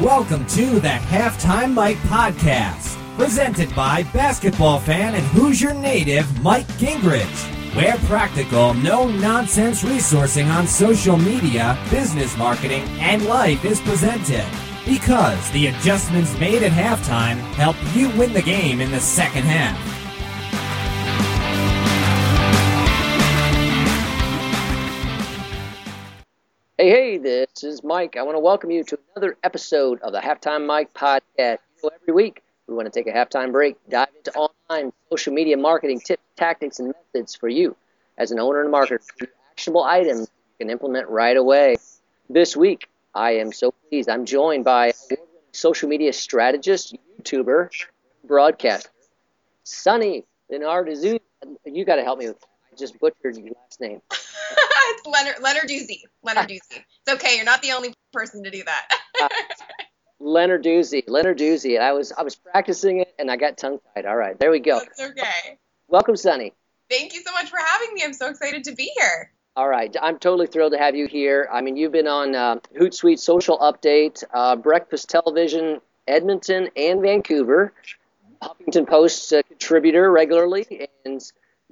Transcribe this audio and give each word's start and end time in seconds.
Welcome 0.00 0.46
to 0.46 0.80
the 0.80 0.88
Halftime 0.88 1.74
Mike 1.74 1.98
Podcast, 1.98 2.96
presented 3.18 3.76
by 3.76 4.04
basketball 4.14 4.80
fan 4.80 5.14
and 5.14 5.26
Hoosier 5.26 5.74
native 5.74 6.42
Mike 6.42 6.66
Gingrich. 6.78 7.74
Where 7.76 7.98
practical, 8.06 8.72
no 8.72 9.10
nonsense 9.10 9.82
resourcing 9.82 10.48
on 10.50 10.66
social 10.66 11.18
media, 11.18 11.78
business 11.90 12.34
marketing, 12.38 12.84
and 12.98 13.26
life 13.26 13.62
is 13.66 13.82
presented. 13.82 14.46
Because 14.86 15.50
the 15.50 15.66
adjustments 15.66 16.34
made 16.38 16.62
at 16.62 16.72
halftime 16.72 17.36
help 17.52 17.76
you 17.94 18.08
win 18.16 18.32
the 18.32 18.40
game 18.40 18.80
in 18.80 18.90
the 18.90 19.00
second 19.00 19.42
half. 19.42 19.89
Hey, 26.80 26.88
hey, 26.88 27.18
this 27.18 27.62
is 27.62 27.84
Mike. 27.84 28.16
I 28.16 28.22
want 28.22 28.36
to 28.36 28.40
welcome 28.40 28.70
you 28.70 28.82
to 28.84 28.98
another 29.14 29.36
episode 29.44 30.00
of 30.00 30.14
the 30.14 30.18
Halftime 30.18 30.66
Mike 30.66 30.94
podcast. 30.94 31.58
Know, 31.82 31.90
every 32.00 32.14
week, 32.14 32.42
we 32.66 32.74
want 32.74 32.90
to 32.90 32.90
take 32.90 33.06
a 33.06 33.14
halftime 33.14 33.52
break, 33.52 33.76
dive 33.90 34.08
into 34.16 34.32
online 34.32 34.90
social 35.10 35.34
media 35.34 35.58
marketing 35.58 36.00
tips, 36.00 36.22
tactics, 36.36 36.78
and 36.78 36.94
methods 37.12 37.34
for 37.34 37.50
you 37.50 37.76
as 38.16 38.30
an 38.30 38.40
owner 38.40 38.62
and 38.62 38.72
marketer. 38.72 38.98
Actionable 39.50 39.84
items 39.84 40.20
you 40.20 40.64
can 40.64 40.70
implement 40.70 41.06
right 41.10 41.36
away. 41.36 41.76
This 42.30 42.56
week, 42.56 42.88
I 43.14 43.32
am 43.32 43.52
so 43.52 43.74
pleased. 43.90 44.08
I'm 44.08 44.24
joined 44.24 44.64
by 44.64 44.94
social 45.52 45.86
media 45.86 46.14
strategist, 46.14 46.96
YouTuber, 47.20 47.68
broadcaster, 48.24 48.88
Sunny 49.64 50.24
Lenarduzzi. 50.50 51.20
You 51.66 51.84
got 51.84 51.96
to 51.96 52.04
help 52.04 52.20
me 52.20 52.28
with. 52.28 52.42
I 52.72 52.76
just 52.76 52.98
butchered 52.98 53.36
your 53.36 53.52
last 53.54 53.82
name. 53.82 54.00
It's 54.90 55.06
Leonard 55.06 55.42
Leonard 55.42 55.68
Doozy. 55.68 56.02
Leonard 56.22 56.48
Doozy. 56.50 56.82
It's 57.06 57.14
okay. 57.14 57.36
You're 57.36 57.44
not 57.44 57.62
the 57.62 57.72
only 57.72 57.94
person 58.12 58.42
to 58.44 58.50
do 58.50 58.62
that. 58.64 58.88
uh, 59.22 59.28
Leonard 60.20 60.64
Doozy. 60.64 61.02
Leonard 61.06 61.38
Doozy. 61.38 61.80
I 61.80 61.92
was 61.92 62.12
I 62.12 62.22
was 62.22 62.36
practicing 62.36 63.00
it 63.00 63.14
and 63.18 63.30
I 63.30 63.36
got 63.36 63.56
tongue 63.56 63.78
tied. 63.94 64.06
All 64.06 64.16
right, 64.16 64.38
there 64.38 64.50
we 64.50 64.60
go. 64.60 64.78
It's 64.78 65.00
okay. 65.00 65.58
Welcome, 65.88 66.16
Sunny. 66.16 66.52
Thank 66.88 67.14
you 67.14 67.22
so 67.22 67.32
much 67.32 67.48
for 67.50 67.58
having 67.58 67.94
me. 67.94 68.02
I'm 68.04 68.12
so 68.12 68.28
excited 68.28 68.64
to 68.64 68.74
be 68.74 68.92
here. 68.96 69.32
All 69.56 69.68
right, 69.68 69.94
I'm 70.00 70.18
totally 70.18 70.46
thrilled 70.46 70.72
to 70.72 70.78
have 70.78 70.94
you 70.94 71.06
here. 71.08 71.48
I 71.52 71.60
mean, 71.60 71.76
you've 71.76 71.92
been 71.92 72.06
on 72.06 72.34
uh, 72.34 72.56
Hootsuite 72.78 73.18
Social 73.18 73.58
Update, 73.58 74.22
uh, 74.32 74.54
Breakfast 74.56 75.08
Television, 75.10 75.80
Edmonton 76.06 76.68
and 76.76 77.02
Vancouver, 77.02 77.72
Huffington 78.42 78.88
Post 78.88 79.32
contributor 79.48 80.10
regularly, 80.10 80.88
and 81.04 81.20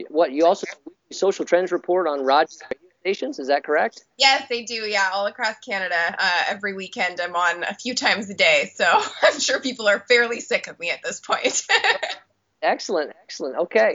what 0.08 0.32
you 0.32 0.44
also 0.44 0.66
social 1.12 1.44
trends 1.44 1.72
report 1.72 2.06
on 2.06 2.24
Rogers 2.24 2.60
radio 2.70 2.87
stations. 3.08 3.38
Is 3.38 3.48
that 3.48 3.64
correct? 3.64 4.04
Yes, 4.18 4.44
they 4.48 4.64
do. 4.64 4.74
Yeah, 4.74 5.10
all 5.12 5.26
across 5.26 5.56
Canada. 5.64 5.96
Uh, 6.18 6.42
every 6.48 6.74
weekend, 6.74 7.20
I'm 7.20 7.34
on 7.34 7.64
a 7.64 7.74
few 7.74 7.94
times 7.94 8.28
a 8.28 8.34
day, 8.34 8.70
so 8.74 8.84
I'm 9.22 9.40
sure 9.40 9.60
people 9.60 9.88
are 9.88 10.00
fairly 10.00 10.40
sick 10.40 10.66
of 10.66 10.78
me 10.78 10.90
at 10.90 11.00
this 11.02 11.20
point. 11.20 11.66
excellent, 12.62 13.12
excellent. 13.22 13.56
Okay, 13.56 13.94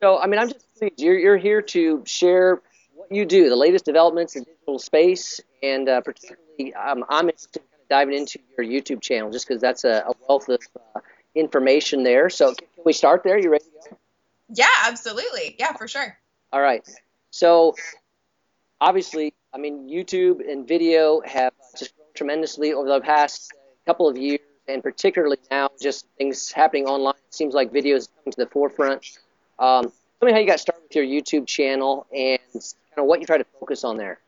so 0.00 0.18
I 0.18 0.26
mean, 0.26 0.40
I'm 0.40 0.48
just 0.48 0.66
pleased 0.78 1.00
you're 1.00 1.18
you're 1.18 1.36
here 1.36 1.60
to 1.62 2.02
share 2.06 2.62
what 2.94 3.12
you 3.12 3.26
do, 3.26 3.50
the 3.50 3.56
latest 3.56 3.84
developments 3.84 4.34
in 4.36 4.44
digital 4.44 4.78
space, 4.78 5.40
and 5.62 5.88
uh, 5.88 6.00
particularly 6.00 6.74
um, 6.74 7.04
I'm 7.08 7.28
interested 7.28 7.60
in 7.60 7.68
kind 7.68 7.82
of 7.82 7.88
diving 7.88 8.16
into 8.16 8.38
your 8.56 8.66
YouTube 8.66 9.02
channel 9.02 9.30
just 9.30 9.46
because 9.46 9.60
that's 9.60 9.84
a, 9.84 10.04
a, 10.06 10.12
wealth 10.26 10.48
of 10.48 10.60
uh, 10.96 11.00
information 11.34 12.02
there. 12.02 12.30
So 12.30 12.54
can 12.54 12.66
we 12.86 12.94
start 12.94 13.24
there? 13.24 13.38
You 13.38 13.50
ready 13.50 13.64
to 13.64 13.90
go? 13.90 13.96
Yeah, 14.48 14.66
absolutely. 14.86 15.56
Yeah, 15.58 15.72
for 15.74 15.86
sure. 15.86 16.16
All 16.52 16.60
right. 16.60 16.88
So 17.30 17.74
obviously, 18.84 19.32
I 19.54 19.58
mean, 19.58 19.88
YouTube 19.88 20.46
and 20.48 20.68
video 20.68 21.22
have 21.22 21.54
just 21.76 21.96
grown 21.96 22.08
tremendously 22.14 22.74
over 22.74 22.88
the 22.88 23.00
past 23.00 23.52
couple 23.86 24.06
of 24.06 24.16
years, 24.18 24.40
and 24.68 24.82
particularly 24.82 25.38
now, 25.50 25.70
just 25.80 26.06
things 26.18 26.52
happening 26.52 26.84
online. 26.84 27.14
It 27.26 27.34
seems 27.34 27.54
like 27.54 27.72
video 27.72 27.96
is 27.96 28.08
coming 28.08 28.32
to 28.32 28.44
the 28.44 28.46
forefront. 28.46 29.18
Um, 29.58 29.84
tell 30.20 30.26
me 30.26 30.32
how 30.32 30.38
you 30.38 30.46
got 30.46 30.60
started 30.60 30.82
with 30.82 30.94
your 30.96 31.04
YouTube 31.04 31.46
channel 31.46 32.06
and 32.14 32.38
kind 32.52 32.98
of 32.98 33.06
what 33.06 33.20
you 33.20 33.26
try 33.26 33.38
to 33.38 33.46
focus 33.58 33.84
on 33.84 33.96
there. 33.96 34.20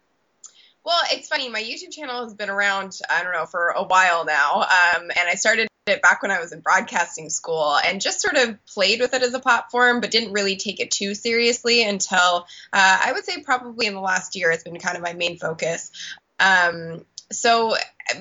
Well, 0.87 1.01
it's 1.11 1.27
funny. 1.27 1.49
My 1.49 1.61
YouTube 1.61 1.91
channel 1.91 2.23
has 2.23 2.35
been 2.35 2.49
around, 2.49 3.01
I 3.11 3.25
don't 3.25 3.33
know, 3.33 3.45
for 3.45 3.71
a 3.71 3.83
while 3.83 4.25
now. 4.25 4.61
Um, 4.61 5.03
and 5.03 5.29
I 5.29 5.35
started 5.35 5.67
it 5.89 6.01
back 6.01 6.23
when 6.23 6.31
I 6.31 6.39
was 6.39 6.53
in 6.53 6.61
broadcasting 6.61 7.29
school 7.29 7.77
and 7.77 8.01
just 8.01 8.21
sort 8.21 8.37
of 8.37 8.65
played 8.67 9.01
with 9.01 9.13
it 9.13 9.23
as 9.23 9.35
a 9.35 9.41
platform, 9.41 10.01
but 10.01 10.13
didn't 10.13 10.33
really 10.33 10.55
take 10.55 10.79
it 10.79 10.93
too 10.93 11.17
seriously 11.17 11.83
until 11.83 12.47
uh, 12.73 13.01
I 13.05 13.11
would 13.13 13.25
say 13.25 13.43
probably 13.43 13.87
in 13.87 13.95
the 13.95 14.01
last 14.01 14.37
year, 14.37 14.53
it's 14.53 14.63
been 14.63 14.79
kind 14.79 14.97
of 14.97 15.03
my 15.03 15.13
main 15.13 15.39
focus. 15.39 15.91
Um, 16.39 17.05
so 17.31 17.75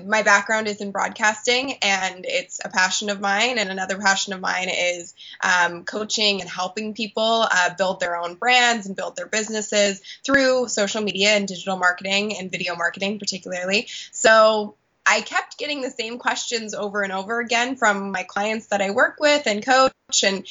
my 0.06 0.24
background 0.24 0.68
is 0.68 0.82
in 0.82 0.92
broadcasting 0.92 1.74
and 1.84 2.26
it's 2.28 2.60
a 2.66 2.70
passion 2.70 3.10
of 3.10 3.22
mine 3.22 3.60
and 3.60 3.70
another 3.70 4.00
passion 4.00 4.34
of 4.34 4.42
mine 4.42 4.70
is 4.70 5.14
um, 5.42 5.84
coaching 5.84 6.42
and 6.42 6.50
helping 6.50 6.94
people 6.94 7.46
uh, 7.52 7.70
build 7.78 8.00
their 8.00 8.18
own 8.18 8.34
brands 8.36 8.88
and 8.88 8.96
build 8.96 9.16
their 9.16 9.28
businesses 9.28 10.02
through 10.26 10.68
social 10.68 11.02
media 11.02 11.30
and 11.30 11.48
digital 11.48 11.78
marketing 11.78 12.36
and 12.36 12.52
video 12.52 12.76
marketing 12.76 13.20
particularly 13.20 13.88
so 14.12 14.76
I 15.06 15.22
kept 15.22 15.58
getting 15.58 15.82
the 15.82 15.92
same 15.92 16.18
questions 16.18 16.74
over 16.74 17.04
and 17.04 17.14
over 17.14 17.40
again 17.40 17.76
from 17.76 18.12
my 18.12 18.24
clients 18.24 18.68
that 18.68 18.82
I 18.82 18.90
work 18.90 19.20
with 19.20 19.46
and 19.46 19.64
coach. 19.64 20.24
And 20.24 20.48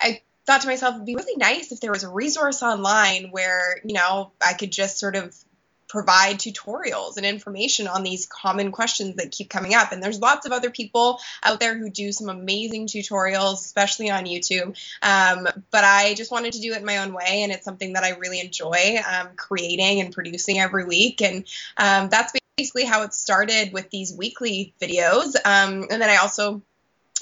I 0.00 0.20
thought 0.46 0.62
to 0.62 0.66
myself, 0.66 0.96
it'd 0.96 1.06
be 1.06 1.14
really 1.14 1.36
nice 1.36 1.70
if 1.70 1.80
there 1.80 1.92
was 1.92 2.02
a 2.02 2.08
resource 2.08 2.62
online 2.62 3.30
where, 3.30 3.80
you 3.84 3.94
know, 3.94 4.32
I 4.44 4.54
could 4.54 4.72
just 4.72 4.98
sort 4.98 5.14
of 5.14 5.34
provide 5.88 6.38
tutorials 6.38 7.16
and 7.16 7.26
information 7.26 7.86
on 7.86 8.02
these 8.02 8.26
common 8.26 8.72
questions 8.72 9.16
that 9.16 9.30
keep 9.30 9.50
coming 9.50 9.74
up. 9.74 9.92
And 9.92 10.02
there's 10.02 10.20
lots 10.20 10.46
of 10.46 10.52
other 10.52 10.70
people 10.70 11.20
out 11.42 11.60
there 11.60 11.76
who 11.76 11.90
do 11.90 12.12
some 12.12 12.28
amazing 12.28 12.86
tutorials, 12.86 13.54
especially 13.54 14.10
on 14.10 14.24
YouTube. 14.24 14.76
Um, 15.02 15.48
but 15.70 15.84
I 15.84 16.14
just 16.14 16.30
wanted 16.30 16.54
to 16.54 16.60
do 16.60 16.72
it 16.74 16.84
my 16.84 16.98
own 16.98 17.12
way, 17.12 17.42
and 17.42 17.52
it's 17.52 17.64
something 17.64 17.94
that 17.94 18.04
I 18.04 18.10
really 18.10 18.40
enjoy 18.40 18.98
um, 19.08 19.28
creating 19.36 20.00
and 20.00 20.12
producing 20.12 20.58
every 20.58 20.84
week. 20.84 21.22
And 21.22 21.44
um, 21.76 22.08
that's 22.08 22.32
basically 22.56 22.84
how 22.84 23.02
it 23.02 23.14
started 23.14 23.72
with 23.72 23.90
these 23.90 24.14
weekly 24.14 24.74
videos. 24.80 25.34
Um, 25.44 25.86
and 25.90 26.00
then 26.00 26.10
I 26.10 26.16
also 26.16 26.62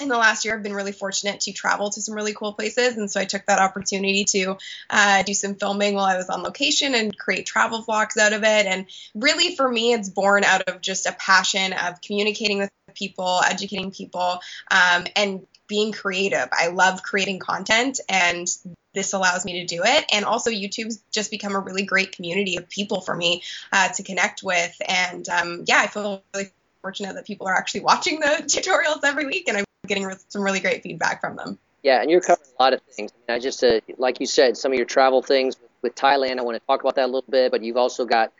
in 0.03 0.09
the 0.09 0.17
last 0.17 0.45
year, 0.45 0.55
I've 0.55 0.63
been 0.63 0.73
really 0.73 0.91
fortunate 0.91 1.41
to 1.41 1.53
travel 1.53 1.89
to 1.89 2.01
some 2.01 2.13
really 2.13 2.33
cool 2.33 2.53
places. 2.53 2.97
And 2.97 3.09
so 3.09 3.19
I 3.19 3.25
took 3.25 3.45
that 3.47 3.59
opportunity 3.59 4.25
to 4.25 4.57
uh, 4.89 5.23
do 5.23 5.33
some 5.33 5.55
filming 5.55 5.95
while 5.95 6.05
I 6.05 6.17
was 6.17 6.29
on 6.29 6.43
location 6.43 6.93
and 6.93 7.17
create 7.17 7.45
travel 7.45 7.83
vlogs 7.83 8.17
out 8.17 8.33
of 8.33 8.43
it. 8.43 8.65
And 8.65 8.85
really, 9.15 9.55
for 9.55 9.67
me, 9.67 9.93
it's 9.93 10.09
born 10.09 10.43
out 10.43 10.63
of 10.63 10.81
just 10.81 11.07
a 11.07 11.13
passion 11.13 11.73
of 11.73 12.01
communicating 12.01 12.59
with 12.59 12.69
people, 12.93 13.41
educating 13.43 13.91
people, 13.91 14.39
um, 14.69 15.05
and 15.15 15.47
being 15.67 15.91
creative. 15.91 16.49
I 16.51 16.67
love 16.67 17.01
creating 17.01 17.39
content, 17.39 17.99
and 18.07 18.47
this 18.93 19.13
allows 19.13 19.45
me 19.45 19.61
to 19.61 19.65
do 19.65 19.81
it. 19.83 20.05
And 20.13 20.25
also, 20.25 20.51
YouTube's 20.51 21.03
just 21.11 21.31
become 21.31 21.55
a 21.55 21.59
really 21.59 21.83
great 21.83 22.11
community 22.15 22.57
of 22.57 22.69
people 22.69 23.01
for 23.01 23.15
me 23.15 23.41
uh, 23.71 23.89
to 23.89 24.03
connect 24.03 24.43
with. 24.43 24.75
And 24.87 25.27
um, 25.29 25.63
yeah, 25.67 25.79
I 25.79 25.87
feel 25.87 26.23
really 26.33 26.51
fortunate 26.81 27.15
that 27.15 27.25
people 27.25 27.47
are 27.47 27.55
actually 27.55 27.81
watching 27.91 28.19
the 28.19 28.43
tutorials 28.45 29.03
every 29.03 29.25
week, 29.25 29.47
and 29.47 29.57
I'm 29.57 29.65
getting 29.87 30.09
some 30.29 30.41
really 30.41 30.59
great 30.59 30.83
feedback 30.83 31.21
from 31.21 31.35
them. 31.35 31.57
Yeah, 31.83 32.01
and 32.01 32.09
you're 32.09 32.21
covering 32.21 32.49
a 32.57 32.63
lot 32.63 32.73
of 32.73 32.81
things. 32.83 33.11
I, 33.11 33.31
mean, 33.31 33.37
I 33.37 33.39
just, 33.39 33.63
uh, 33.63 33.81
like 33.97 34.19
you 34.19 34.25
said, 34.25 34.55
some 34.55 34.71
of 34.71 34.77
your 34.77 34.85
travel 34.85 35.21
things 35.21 35.59
with, 35.59 35.69
with, 35.81 35.95
Thailand. 35.95 36.39
I 36.39 36.43
want 36.43 36.55
to 36.55 36.65
talk 36.65 36.81
about 36.81 36.95
that 36.95 37.05
a 37.05 37.11
little 37.11 37.29
bit, 37.29 37.51
but 37.51 37.61
you've 37.61 37.75
also 37.75 38.05
got 38.05 38.31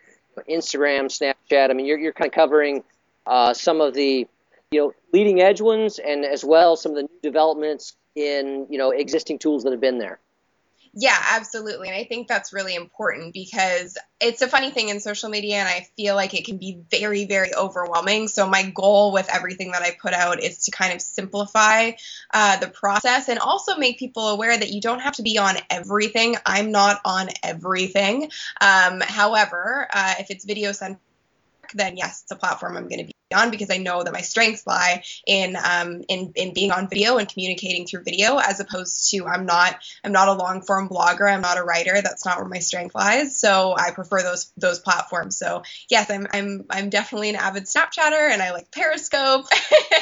Instagram, 0.50 1.06
Snapchat. 1.06 1.70
I 1.70 1.74
mean, 1.74 1.86
you're 1.86 2.00
you're 2.00 2.14
kind 2.14 2.28
of 2.28 2.34
covering 2.34 2.84
uh, 3.26 3.54
some 3.54 3.82
of 3.82 3.94
the 3.94 4.28
you 4.72 4.80
know 4.80 4.94
leading 5.12 5.42
edge 5.42 5.62
ones, 5.62 6.00
and 6.00 6.26
as 6.26 6.44
well 6.46 6.76
some 6.76 6.94
of 6.94 6.96
the 6.96 7.04
new 7.04 7.20
developments 7.22 7.96
in 8.16 8.66
you 8.70 8.78
know 8.78 8.92
existing 8.92 9.40
tools 9.40 9.64
that 9.64 9.72
have 9.72 9.82
been 9.82 10.00
there. 10.00 10.20
Yeah, 10.96 11.18
absolutely. 11.32 11.88
And 11.88 11.98
I 11.98 12.04
think 12.04 12.28
that's 12.28 12.54
really 12.54 12.76
important 12.76 13.34
because 13.34 13.98
it's 14.22 14.44
a 14.44 14.48
funny 14.48 14.70
thing 14.70 14.90
in 14.90 15.00
social 15.00 15.28
media, 15.30 15.56
and 15.56 15.68
I 15.68 15.88
feel 15.98 16.14
like 16.14 16.36
it 16.36 16.46
can 16.46 16.58
be 16.58 16.82
very, 16.92 17.26
very 17.26 17.52
overwhelming. 17.56 18.28
So, 18.28 18.48
my 18.48 18.70
goal 18.70 19.12
with 19.12 19.28
everything 19.34 19.72
that 19.72 19.82
I 19.82 19.98
put 20.00 20.14
out 20.14 20.44
is 20.44 20.60
to 20.66 20.72
kind 20.72 20.94
of 20.94 21.02
simplify 21.02 21.94
uh, 22.32 22.58
the 22.58 22.68
process 22.68 23.28
and 23.28 23.40
also 23.40 23.76
make 23.78 23.98
people 23.98 24.28
aware 24.28 24.56
that 24.56 24.70
you 24.70 24.82
don't 24.82 25.00
have 25.00 25.16
to 25.16 25.24
be 25.24 25.40
on 25.40 25.56
everything. 25.72 26.36
I'm 26.46 26.72
not 26.72 27.02
on 27.06 27.30
everything. 27.42 28.30
Um, 28.62 29.02
however, 29.02 29.88
uh, 29.92 30.14
if 30.20 30.30
it's 30.30 30.46
video 30.46 30.74
centric, 30.74 31.00
then 31.76 31.98
yes, 31.98 32.24
it's 32.24 32.32
a 32.32 32.38
platform 32.38 32.78
I'm 32.78 32.90
going 32.90 33.00
to 33.00 33.06
be 33.06 33.13
on 33.34 33.52
because 33.52 33.70
I 33.70 33.78
know 33.78 34.04
that 34.04 34.14
my 34.14 34.22
strengths 34.22 34.66
lie 34.66 35.04
in 35.26 35.56
um, 35.56 36.04
in 36.08 36.34
in 36.36 36.54
being 36.54 36.72
on 36.72 36.90
video 36.90 37.18
and 37.18 37.28
communicating 37.28 37.86
through 37.86 38.04
video, 38.04 38.38
as 38.38 38.60
opposed 38.60 39.10
to 39.12 39.26
I'm 39.26 39.46
not 39.46 39.78
I'm 40.04 40.12
not 40.12 40.28
a 40.28 40.34
long 40.34 40.62
form 40.62 40.90
blogger. 40.90 41.32
I'm 41.32 41.42
not 41.42 41.58
a 41.58 41.64
writer. 41.64 42.02
That's 42.02 42.26
not 42.26 42.38
where 42.38 42.48
my 42.48 42.60
strength 42.60 42.96
lies. 42.96 43.38
So 43.38 43.76
I 43.78 43.92
prefer 43.92 44.22
those 44.22 44.52
those 44.58 44.80
platforms. 44.80 45.38
So 45.38 45.64
yes, 45.90 46.10
I'm 46.10 46.28
I'm 46.32 46.66
I'm 46.70 46.90
definitely 46.90 47.30
an 47.30 47.36
avid 47.36 47.64
Snapchatter, 47.64 48.32
and 48.32 48.42
I 48.42 48.52
like 48.52 48.72
Periscope 48.72 49.46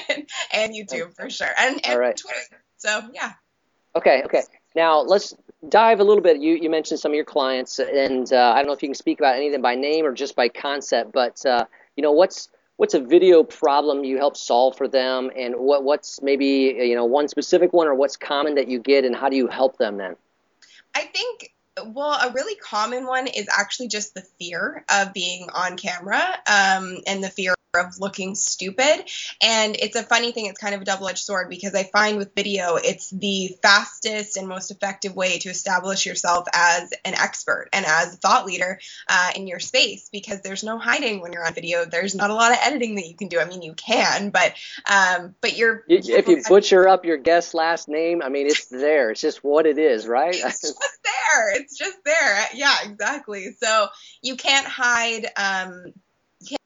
and, 0.10 0.30
and 0.54 0.74
YouTube 0.74 1.16
for 1.16 1.30
sure, 1.30 1.50
and 1.58 1.86
and 1.86 2.00
right. 2.00 2.18
Twitter. 2.18 2.64
So 2.78 3.02
yeah. 3.14 3.34
Okay. 3.96 4.24
Okay. 4.24 4.44
Now 4.76 5.02
let's 5.02 5.36
dive 5.68 6.00
a 6.00 6.04
little 6.04 6.24
bit. 6.24 6.40
You, 6.42 6.56
you 6.56 6.70
mentioned 6.70 7.00
some 7.00 7.12
of 7.12 7.16
your 7.16 7.26
clients, 7.26 7.80
and 7.80 8.32
uh, 8.32 8.54
I 8.56 8.58
don't 8.58 8.68
know 8.68 8.74
if 8.74 8.82
you 8.82 8.90
can 8.90 8.96
speak 8.96 9.20
about 9.20 9.36
any 9.36 9.48
of 9.48 9.54
them 9.54 9.62
by 9.62 9.76
name 9.76 10.06
or 10.06 10.14
just 10.14 10.36
by 10.36 10.50
concept, 10.50 11.12
but 11.12 11.46
uh, 11.46 11.66
you 11.96 12.04
know 12.04 12.12
what's 12.12 12.50
what's 12.82 12.96
a 12.96 13.00
video 13.00 13.44
problem 13.44 14.04
you 14.04 14.18
help 14.18 14.36
solve 14.36 14.76
for 14.76 14.88
them, 14.88 15.30
and 15.38 15.56
what 15.56 15.84
what's 15.84 16.20
maybe 16.24 16.76
you 16.80 16.96
know 16.96 17.06
one 17.06 17.28
specific 17.28 17.74
one 17.74 17.88
or 17.88 17.94
what's 17.94 18.18
common 18.18 18.56
that 18.56 18.68
you 18.68 18.80
get, 18.80 19.06
and 19.06 19.16
how 19.16 19.30
do 19.30 19.36
you 19.36 19.46
help 19.46 19.78
them 19.78 19.98
then? 19.98 20.16
I 20.96 21.02
think 21.02 21.54
well, 21.86 22.14
a 22.14 22.32
really 22.34 22.56
common 22.56 23.06
one 23.06 23.28
is 23.28 23.48
actually 23.56 23.90
just 23.90 24.16
the 24.16 24.24
fear 24.40 24.84
of 24.92 25.14
being 25.14 25.48
on 25.54 25.78
camera 25.78 26.24
um, 26.48 26.98
and 27.06 27.24
the 27.24 27.30
fear 27.30 27.54
of 27.74 28.00
looking 28.00 28.36
stupid. 28.36 29.10
And 29.42 29.76
it's 29.78 29.96
a 29.96 30.04
funny 30.04 30.32
thing, 30.32 30.48
it's 30.48 30.60
kind 30.60 30.76
of 30.76 30.82
a 30.82 30.86
double 30.86 31.08
edged 31.08 31.20
sword 31.20 31.50
because 31.50 31.74
I 31.74 31.84
find 31.84 32.18
with 32.18 32.36
video, 32.36 32.76
it's 32.76 33.10
the 33.10 33.56
fastest 33.62 34.38
and 34.38 34.48
most 34.48 34.72
effective 34.72 35.16
way 35.16 35.40
to 35.40 35.50
establish 35.50 36.06
yourself 36.06 36.48
as 36.54 36.92
an 37.06 37.14
expert 37.14 37.70
and 37.72 37.86
as 37.86 38.14
a 38.14 38.18
thought 38.18 38.46
leader 38.46 38.80
uh, 39.08 39.32
in 39.36 39.48
your 39.48 39.60
space 39.60 40.10
because 40.12 40.42
there's 40.42 40.64
no 40.64 40.78
hiding 40.78 41.22
when 41.22 41.32
you're 41.32 41.46
on 41.46 41.54
video. 41.54 41.86
There's 41.86 42.14
not 42.14 42.30
a 42.30 42.34
lot 42.34 42.52
of 42.52 42.58
editing 42.62 42.96
that 42.96 43.08
you 43.08 43.16
can 43.16 43.30
do. 43.30 43.40
I 43.40 43.46
mean, 43.46 43.62
you 43.62 43.74
can, 43.74 44.32
but 44.32 44.54
um, 44.90 45.36
but 45.42 45.58
you're. 45.58 45.84
If 45.88 46.28
you 46.28 46.44
butcher 46.48 46.88
up 46.88 47.06
your 47.06 47.18
guest's 47.18 47.54
last 47.54 47.88
name, 47.88 48.22
I 48.22 48.30
mean, 48.30 48.48
it's 48.48 48.68
there. 48.68 49.12
It's 49.12 49.22
just 49.22 49.44
what 49.44 49.66
it 49.66 49.78
is, 49.78 50.08
right? 50.08 50.36
It's 50.36 50.62
just 50.62 50.80
there. 51.04 51.56
It's 51.56 51.78
just 51.78 51.98
there. 52.04 52.46
Yeah, 52.54 52.76
exactly. 52.84 53.52
So 53.58 53.88
you 54.22 54.36
can't 54.36 54.68
hide. 54.68 55.28
Um, 55.38 55.94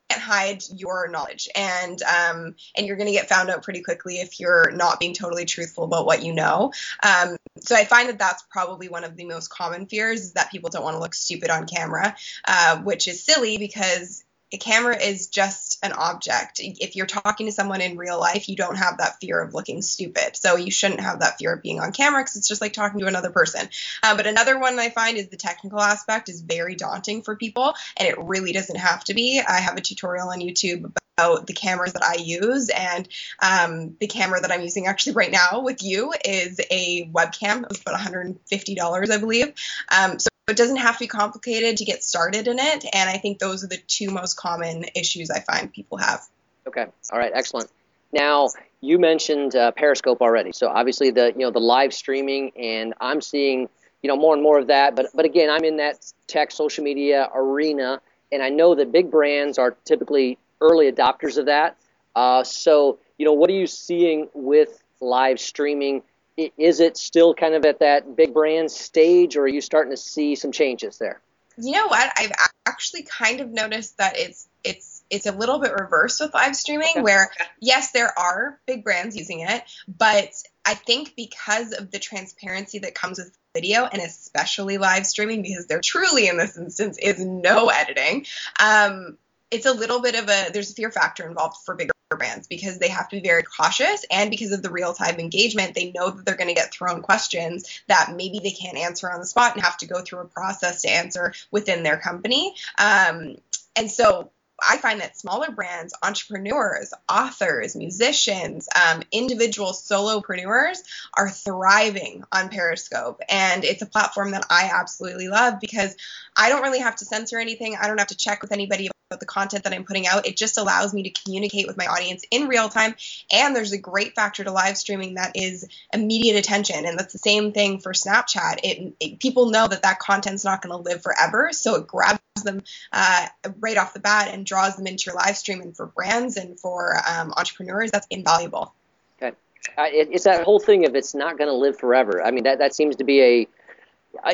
can't 0.10 0.22
hide 0.22 0.64
your 0.76 1.08
knowledge. 1.08 1.50
And 1.56 2.02
um, 2.04 2.56
and 2.76 2.88
you're 2.88 2.98
going 2.98 3.08
to 3.08 3.14
get 3.14 3.30
found 3.30 3.50
out 3.50 3.64
pretty 3.64 3.82
quickly 3.82 4.16
if 4.20 4.40
you're 4.40 4.72
not 4.72 5.00
being 5.00 5.14
totally 5.14 5.46
truthful 5.46 5.84
about 5.84 6.06
what 6.06 6.24
you 6.24 6.34
know. 6.34 6.72
Um, 7.04 7.38
so 7.62 7.76
i 7.76 7.86
find 7.86 8.10
that 8.10 8.20
that's 8.20 8.44
probably 8.50 8.90
one 8.90 9.04
of 9.04 9.16
the 9.16 9.26
most 9.26 9.50
common 9.50 9.86
fears 9.86 10.22
is 10.22 10.34
that 10.34 10.52
people 10.52 10.70
don't 10.70 10.84
want 10.84 10.96
to 10.96 11.00
look 11.00 11.14
stupid 11.14 11.50
on 11.50 11.66
camera 11.66 12.16
uh, 12.46 12.78
which 12.80 13.08
is 13.08 13.24
silly 13.24 13.58
because 13.58 14.25
a 14.56 14.58
camera 14.58 14.96
is 14.96 15.28
just 15.28 15.80
an 15.84 15.92
object. 15.92 16.62
If 16.64 16.96
you're 16.96 17.06
talking 17.06 17.48
to 17.48 17.52
someone 17.52 17.82
in 17.82 17.98
real 17.98 18.18
life, 18.18 18.48
you 18.48 18.56
don't 18.56 18.78
have 18.78 19.00
that 19.00 19.20
fear 19.20 19.42
of 19.42 19.54
looking 19.54 19.82
stupid. 19.82 20.38
So 20.38 20.56
you 20.56 20.72
shouldn't 20.72 21.02
have 21.02 21.20
that 21.20 21.38
fear 21.38 21.52
of 21.52 21.62
being 21.62 21.82
on 21.82 21.92
camera 21.92 22.24
because 22.24 22.38
it's 22.38 22.48
just 22.48 22.62
like 22.62 22.72
talking 22.72 23.02
to 23.02 23.08
another 23.08 23.32
person. 23.32 23.68
Uh, 24.02 24.16
but 24.16 24.28
another 24.28 24.58
one 24.58 24.80
I 24.80 24.92
find 24.92 25.18
is 25.18 25.28
the 25.28 25.36
technical 25.36 25.82
aspect 25.82 26.30
is 26.30 26.40
very 26.40 26.76
daunting 26.76 27.22
for 27.22 27.36
people, 27.36 27.74
and 27.98 28.08
it 28.08 28.18
really 28.18 28.54
doesn't 28.54 28.78
have 28.78 29.04
to 29.04 29.14
be. 29.14 29.42
I 29.46 29.60
have 29.60 29.76
a 29.76 29.82
tutorial 29.82 30.30
on 30.30 30.40
YouTube 30.40 30.90
about 31.18 31.48
the 31.48 31.54
cameras 31.54 31.92
that 31.92 32.04
I 32.04 32.16
use, 32.16 32.70
and 32.70 33.10
um, 33.42 33.98
the 34.00 34.08
camera 34.08 34.40
that 34.40 34.54
I'm 34.54 34.62
using 34.62 34.88
actually 34.88 35.16
right 35.16 35.32
now 35.32 35.64
with 35.64 35.84
you 35.84 36.14
is 36.24 36.62
a 36.72 37.10
webcam. 37.10 37.66
It's 37.70 37.82
about 37.82 38.00
$150, 38.00 39.12
I 39.12 39.18
believe. 39.18 39.54
Um, 39.92 40.18
so 40.18 40.30
it 40.48 40.58
doesn't 40.58 40.78
have 40.78 40.96
to 40.96 41.00
be 41.00 41.08
complicated 41.08 41.78
to 41.78 41.86
get 41.86 42.04
started 42.04 42.48
in 42.48 42.60
it. 42.60 42.86
And 42.94 43.10
I 43.10 43.18
think 43.18 43.40
those 43.40 43.64
are 43.64 43.68
the 43.68 43.80
two 43.88 44.12
most 44.12 44.36
common 44.36 44.86
issues 44.96 45.32
I 45.32 45.40
find 45.40 45.74
people 45.74 45.98
have. 45.98 46.22
Okay. 46.68 46.86
All 47.12 47.20
right. 47.20 47.32
Excellent. 47.34 47.70
Now 48.14 48.50
you 48.82 49.00
mentioned 49.00 49.56
uh, 49.56 49.72
Periscope 49.72 50.22
already, 50.22 50.52
so 50.52 50.68
obviously 50.68 51.12
the 51.12 51.28
you 51.28 51.40
know 51.40 51.52
the 51.52 51.60
live 51.60 51.94
streaming, 51.94 52.52
and 52.56 52.94
I'm 53.02 53.22
seeing 53.22 53.68
you 54.02 54.08
know 54.08 54.16
more 54.16 54.34
and 54.34 54.44
more 54.44 54.60
of 54.60 54.68
that. 54.68 54.96
But 54.96 55.08
but 55.14 55.26
again, 55.26 55.50
I'm 55.50 55.64
in 55.64 55.78
that 55.78 56.06
tech 56.28 56.52
social 56.52 56.84
media 56.84 57.30
arena, 57.34 58.02
and 58.32 58.42
I 58.42 58.50
know 58.50 58.76
that 58.76 58.92
big 58.92 59.12
brands 59.12 59.58
are 59.58 59.76
typically 59.86 60.38
early 60.62 60.92
adopters 60.92 61.38
of 61.38 61.48
that. 61.48 61.78
Uh, 62.16 62.44
so 62.44 63.00
you 63.18 63.26
know, 63.26 63.34
what 63.34 63.50
are 63.50 63.54
you 63.54 63.68
seeing 63.68 64.30
with 64.34 64.82
live 65.02 65.40
streaming? 65.40 66.04
Is 66.38 66.80
it 66.80 66.98
still 66.98 67.34
kind 67.34 67.54
of 67.54 67.66
at 67.66 67.80
that 67.80 68.16
big 68.16 68.34
brand 68.34 68.72
stage, 68.72 69.38
or 69.38 69.42
are 69.44 69.48
you 69.48 69.62
starting 69.62 69.92
to 69.92 69.98
see 69.98 70.36
some 70.36 70.52
changes 70.52 70.98
there? 70.98 71.22
You 71.58 71.72
know 71.72 71.88
what? 71.88 72.12
I've 72.18 72.32
actually 72.66 73.04
kind 73.04 73.40
of 73.40 73.50
noticed 73.50 73.98
that 73.98 74.18
it's 74.18 74.48
it's 74.64 75.04
it's 75.10 75.26
a 75.26 75.32
little 75.32 75.60
bit 75.60 75.72
reversed 75.72 76.20
with 76.20 76.34
live 76.34 76.56
streaming, 76.56 76.90
okay. 76.92 77.02
where 77.02 77.32
yes, 77.62 77.92
there 77.92 78.18
are 78.18 78.60
big 78.66 78.84
brands 78.84 79.16
using 79.16 79.42
it, 79.42 79.64
but 79.88 80.32
I 80.66 80.74
think 80.74 81.16
because 81.16 81.72
of 81.72 81.92
the 81.92 82.00
transparency 82.00 82.80
that 82.80 82.96
comes 82.96 83.20
with 83.20 83.38
video 83.54 83.86
and 83.86 84.02
especially 84.02 84.78
live 84.78 85.06
streaming, 85.06 85.42
because 85.42 85.68
there 85.68 85.80
truly 85.80 86.28
in 86.28 86.38
this 86.38 86.58
instance 86.58 86.98
is 86.98 87.24
no 87.24 87.70
editing. 87.70 88.26
Um, 88.60 89.18
it's 89.52 89.66
a 89.66 89.72
little 89.72 90.02
bit 90.02 90.16
of 90.16 90.26
a 90.26 90.52
there's 90.52 90.72
a 90.72 90.74
fear 90.74 90.92
factor 90.92 91.26
involved 91.26 91.58
for 91.66 91.76
bigger 91.76 91.95
brands 92.12 92.46
because 92.46 92.78
they 92.78 92.90
have 92.90 93.10
to 93.10 93.16
be 93.16 93.28
very 93.28 93.42
cautious 93.42 94.06
and 94.12 94.30
because 94.30 94.52
of 94.52 94.62
the 94.62 94.70
real 94.70 94.94
time 94.94 95.20
engagement 95.20 95.74
they 95.74 95.92
know 95.92 96.12
that 96.12 96.24
they're 96.24 96.36
going 96.36 96.48
to 96.48 96.54
get 96.54 96.72
thrown 96.72 97.02
questions 97.02 97.82
that 97.88 98.14
maybe 98.16 98.40
they 98.40 98.52
can't 98.52 98.78
answer 98.78 99.12
on 99.12 99.20
the 99.20 99.26
spot 99.26 99.56
and 99.56 99.64
have 99.64 99.78
to 99.78 99.88
go 99.88 100.02
through 100.02 100.20
a 100.20 100.26
process 100.26 100.84
to 100.84 100.90
answer 100.90 101.34
within 101.50 101.82
their 101.82 101.98
company 101.98 102.54
um, 102.78 103.36
and 103.76 103.90
so 103.90 104.30
I 104.66 104.78
find 104.78 105.02
that 105.02 105.18
smaller 105.18 105.52
brands, 105.52 105.94
entrepreneurs, 106.02 106.94
authors, 107.10 107.76
musicians, 107.76 108.70
um, 108.74 109.04
individual 109.12 109.74
solopreneurs 109.74 110.78
are 111.14 111.30
thriving 111.30 112.24
on 112.32 112.48
Periscope. 112.48 113.20
And 113.28 113.66
it's 113.66 113.82
a 113.82 113.86
platform 113.86 114.32
that 114.32 114.46
I 114.50 114.72
absolutely 114.74 115.28
love 115.28 115.60
because 115.60 115.98
I 116.38 116.48
don't 116.48 116.62
really 116.62 116.80
have 116.80 116.96
to 116.98 117.06
censor 117.06 117.38
anything. 117.38 117.76
I 117.76 117.88
don't 117.88 117.98
have 117.98 118.08
to 118.08 118.18
check 118.18 118.42
with 118.42 118.54
anybody 118.54 118.90
the 119.12 119.26
content 119.26 119.64
that 119.64 119.74
I'm 119.74 119.84
putting 119.84 120.08
out. 120.08 120.26
It 120.26 120.36
just 120.36 120.58
allows 120.58 120.94
me 120.94 121.04
to 121.04 121.10
communicate 121.10 121.68
with 121.68 121.78
my 121.78 121.86
audience 121.86 122.26
in 122.32 122.48
real 122.48 122.70
time. 122.70 122.96
And 123.32 123.56
there's 123.56 123.72
a 123.72 123.78
great 123.78 124.16
factor 124.16 124.44
to 124.44 124.52
live 124.52 124.78
streaming 124.78 125.14
that 125.14 125.34
is 125.36 125.68
immediate 125.94 126.38
attention. 126.38 126.86
And 126.86 126.98
that's 126.98 127.14
the 127.14 127.20
same 127.20 127.52
thing 127.52 127.80
for 127.80 127.94
Snapchat. 127.94 128.62
It, 128.64 128.94
it 129.00 129.20
people 129.20 129.52
know 129.52 129.68
that 129.68 129.84
that 129.84 130.00
content's 130.00 130.44
not 130.44 130.62
going 130.62 130.76
to 130.76 130.90
live 130.90 131.04
forever. 131.04 131.50
So 131.52 131.76
it 131.76 131.86
grabs 131.86 132.20
them 132.44 132.64
uh, 132.92 133.28
right 133.60 133.78
off 133.78 133.94
the 133.94 134.00
bat 134.00 134.34
and 134.34 134.44
draws 134.44 134.76
them 134.76 134.88
into 134.88 135.04
your 135.08 135.16
live 135.16 135.38
stream. 135.38 135.62
And 135.62 135.76
for 135.76 135.86
brands 135.86 136.36
and 136.38 136.60
for 136.60 136.98
um, 137.08 137.32
entrepreneurs, 137.38 137.92
that's 137.92 138.08
invaluable. 138.10 138.74
Okay. 139.22 139.36
Uh, 139.78 139.84
it, 139.84 140.10
it's 140.12 140.24
that 140.24 140.44
whole 140.44 140.60
thing 140.60 140.88
of 140.88 140.96
it's 140.96 141.14
not 141.14 141.38
going 141.38 141.50
to 141.50 141.56
live 141.56 141.78
forever. 141.78 142.24
I 142.24 142.32
mean, 142.32 142.46
that, 142.46 142.58
that 142.58 142.74
seems 142.74 142.96
to 142.96 143.04
be 143.04 143.22
a, 143.22 143.48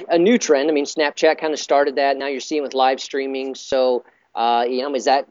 a 0.07 0.17
new 0.17 0.37
trend. 0.37 0.69
I 0.69 0.73
mean, 0.73 0.85
Snapchat 0.85 1.39
kind 1.39 1.51
of 1.51 1.59
started 1.59 1.95
that. 1.95 2.15
Now 2.15 2.27
you're 2.27 2.39
seeing 2.39 2.63
with 2.63 2.73
live 2.73 3.01
streaming. 3.01 3.55
So, 3.55 4.05
uh, 4.35 4.65
you 4.67 4.81
know, 4.81 4.93
is 4.95 5.05
that 5.05 5.27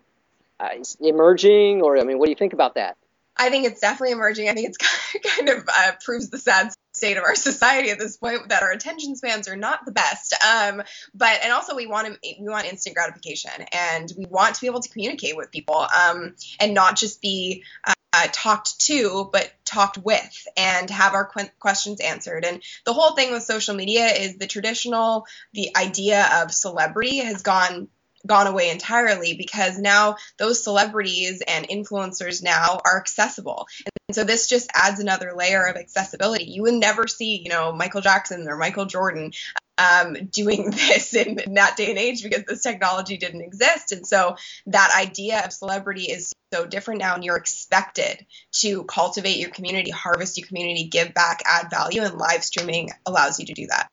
uh, 0.58 0.68
emerging, 1.00 1.82
or 1.82 1.98
I 1.98 2.04
mean, 2.04 2.18
what 2.18 2.26
do 2.26 2.30
you 2.30 2.36
think 2.36 2.52
about 2.52 2.74
that? 2.74 2.96
I 3.36 3.48
think 3.48 3.66
it's 3.66 3.80
definitely 3.80 4.12
emerging. 4.12 4.48
I 4.48 4.54
think 4.54 4.68
it's 4.68 4.76
kind 5.36 5.48
of 5.48 5.68
uh, 5.68 5.92
proves 6.04 6.28
the 6.28 6.38
sad 6.38 6.72
state 6.92 7.16
of 7.16 7.24
our 7.24 7.34
society 7.34 7.90
at 7.90 7.98
this 7.98 8.16
point 8.16 8.48
that 8.48 8.62
our 8.62 8.70
attention 8.70 9.16
spans 9.16 9.48
are 9.48 9.56
not 9.56 9.84
the 9.86 9.92
best. 9.92 10.34
Um, 10.44 10.82
but 11.14 11.38
and 11.42 11.52
also 11.52 11.74
we 11.74 11.86
want 11.86 12.08
to, 12.08 12.18
we 12.40 12.48
want 12.48 12.66
instant 12.66 12.96
gratification 12.96 13.52
and 13.72 14.12
we 14.18 14.26
want 14.26 14.56
to 14.56 14.60
be 14.60 14.66
able 14.66 14.80
to 14.80 14.88
communicate 14.90 15.36
with 15.36 15.50
people 15.50 15.76
um, 15.76 16.34
and 16.58 16.74
not 16.74 16.96
just 16.96 17.22
be 17.22 17.64
uh, 17.86 18.26
talked 18.32 18.80
to, 18.80 19.30
but 19.32 19.50
talked 19.64 19.96
with 19.98 20.46
and 20.56 20.90
have 20.90 21.14
our 21.14 21.26
qu- 21.26 21.48
questions 21.58 22.00
answered. 22.00 22.44
And 22.44 22.62
the 22.84 22.92
whole 22.92 23.12
thing 23.12 23.32
with 23.32 23.44
social 23.44 23.74
media 23.74 24.06
is 24.06 24.36
the 24.36 24.48
traditional, 24.48 25.26
the 25.52 25.74
idea 25.76 26.28
of 26.42 26.52
celebrity 26.52 27.18
has 27.18 27.42
gone 27.42 27.88
gone 28.26 28.46
away 28.46 28.70
entirely 28.70 29.34
because 29.34 29.78
now 29.78 30.16
those 30.38 30.62
celebrities 30.62 31.42
and 31.46 31.68
influencers 31.68 32.42
now 32.42 32.80
are 32.84 32.98
accessible. 32.98 33.66
And 34.08 34.14
so 34.14 34.24
this 34.24 34.48
just 34.48 34.70
adds 34.74 35.00
another 35.00 35.32
layer 35.36 35.64
of 35.64 35.76
accessibility. 35.76 36.44
You 36.44 36.62
would 36.62 36.74
never 36.74 37.06
see, 37.06 37.36
you 37.42 37.48
know, 37.48 37.72
Michael 37.72 38.00
Jackson 38.00 38.48
or 38.48 38.56
Michael 38.56 38.86
Jordan 38.86 39.32
um, 39.80 40.16
doing 40.30 40.70
this 40.70 41.14
in, 41.14 41.38
in 41.40 41.54
that 41.54 41.76
day 41.76 41.90
and 41.90 41.98
age 41.98 42.22
because 42.22 42.44
this 42.44 42.62
technology 42.62 43.16
didn't 43.16 43.40
exist. 43.40 43.92
And 43.92 44.06
so 44.06 44.36
that 44.66 44.92
idea 44.96 45.42
of 45.44 45.52
celebrity 45.52 46.04
is 46.04 46.32
so 46.52 46.66
different 46.66 47.00
now, 47.00 47.14
and 47.14 47.24
you're 47.24 47.36
expected 47.36 48.26
to 48.52 48.84
cultivate 48.84 49.38
your 49.38 49.50
community, 49.50 49.90
harvest 49.90 50.36
your 50.36 50.46
community, 50.46 50.84
give 50.84 51.14
back, 51.14 51.40
add 51.46 51.70
value, 51.70 52.02
and 52.02 52.18
live 52.18 52.44
streaming 52.44 52.90
allows 53.06 53.38
you 53.38 53.46
to 53.46 53.54
do 53.54 53.66
that. 53.68 53.88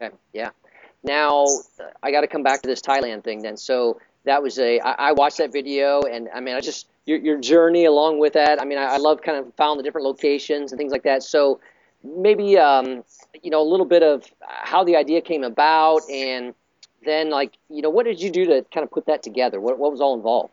Okay, 0.00 0.14
yeah. 0.32 0.50
Now 1.02 1.46
I 2.02 2.10
got 2.10 2.22
to 2.22 2.26
come 2.26 2.42
back 2.42 2.62
to 2.62 2.68
this 2.68 2.80
Thailand 2.80 3.24
thing 3.24 3.42
then. 3.42 3.56
So 3.56 4.00
that 4.24 4.42
was 4.42 4.58
a 4.58 4.80
I, 4.80 4.92
I 5.08 5.12
watched 5.12 5.38
that 5.38 5.52
video 5.52 6.02
and 6.02 6.28
I 6.34 6.40
mean 6.40 6.54
I 6.54 6.60
just 6.60 6.88
your 7.06 7.18
your 7.18 7.38
journey 7.38 7.84
along 7.84 8.18
with 8.18 8.34
that. 8.34 8.60
I 8.60 8.64
mean 8.64 8.78
I, 8.78 8.94
I 8.94 8.96
love 8.98 9.22
kind 9.22 9.38
of 9.38 9.54
found 9.54 9.78
the 9.78 9.82
different 9.82 10.06
locations 10.06 10.72
and 10.72 10.78
things 10.78 10.92
like 10.92 11.04
that. 11.04 11.22
So 11.22 11.60
maybe 12.04 12.58
um, 12.58 13.04
you 13.42 13.50
know 13.50 13.62
a 13.62 13.68
little 13.68 13.86
bit 13.86 14.02
of 14.02 14.24
how 14.40 14.84
the 14.84 14.96
idea 14.96 15.20
came 15.20 15.44
about 15.44 16.02
and 16.10 16.54
then 17.04 17.30
like 17.30 17.54
you 17.70 17.82
know 17.82 17.90
what 17.90 18.04
did 18.04 18.20
you 18.20 18.30
do 18.30 18.46
to 18.46 18.64
kind 18.72 18.84
of 18.84 18.90
put 18.90 19.06
that 19.06 19.22
together? 19.22 19.60
What 19.60 19.78
what 19.78 19.90
was 19.90 20.00
all 20.00 20.14
involved? 20.14 20.52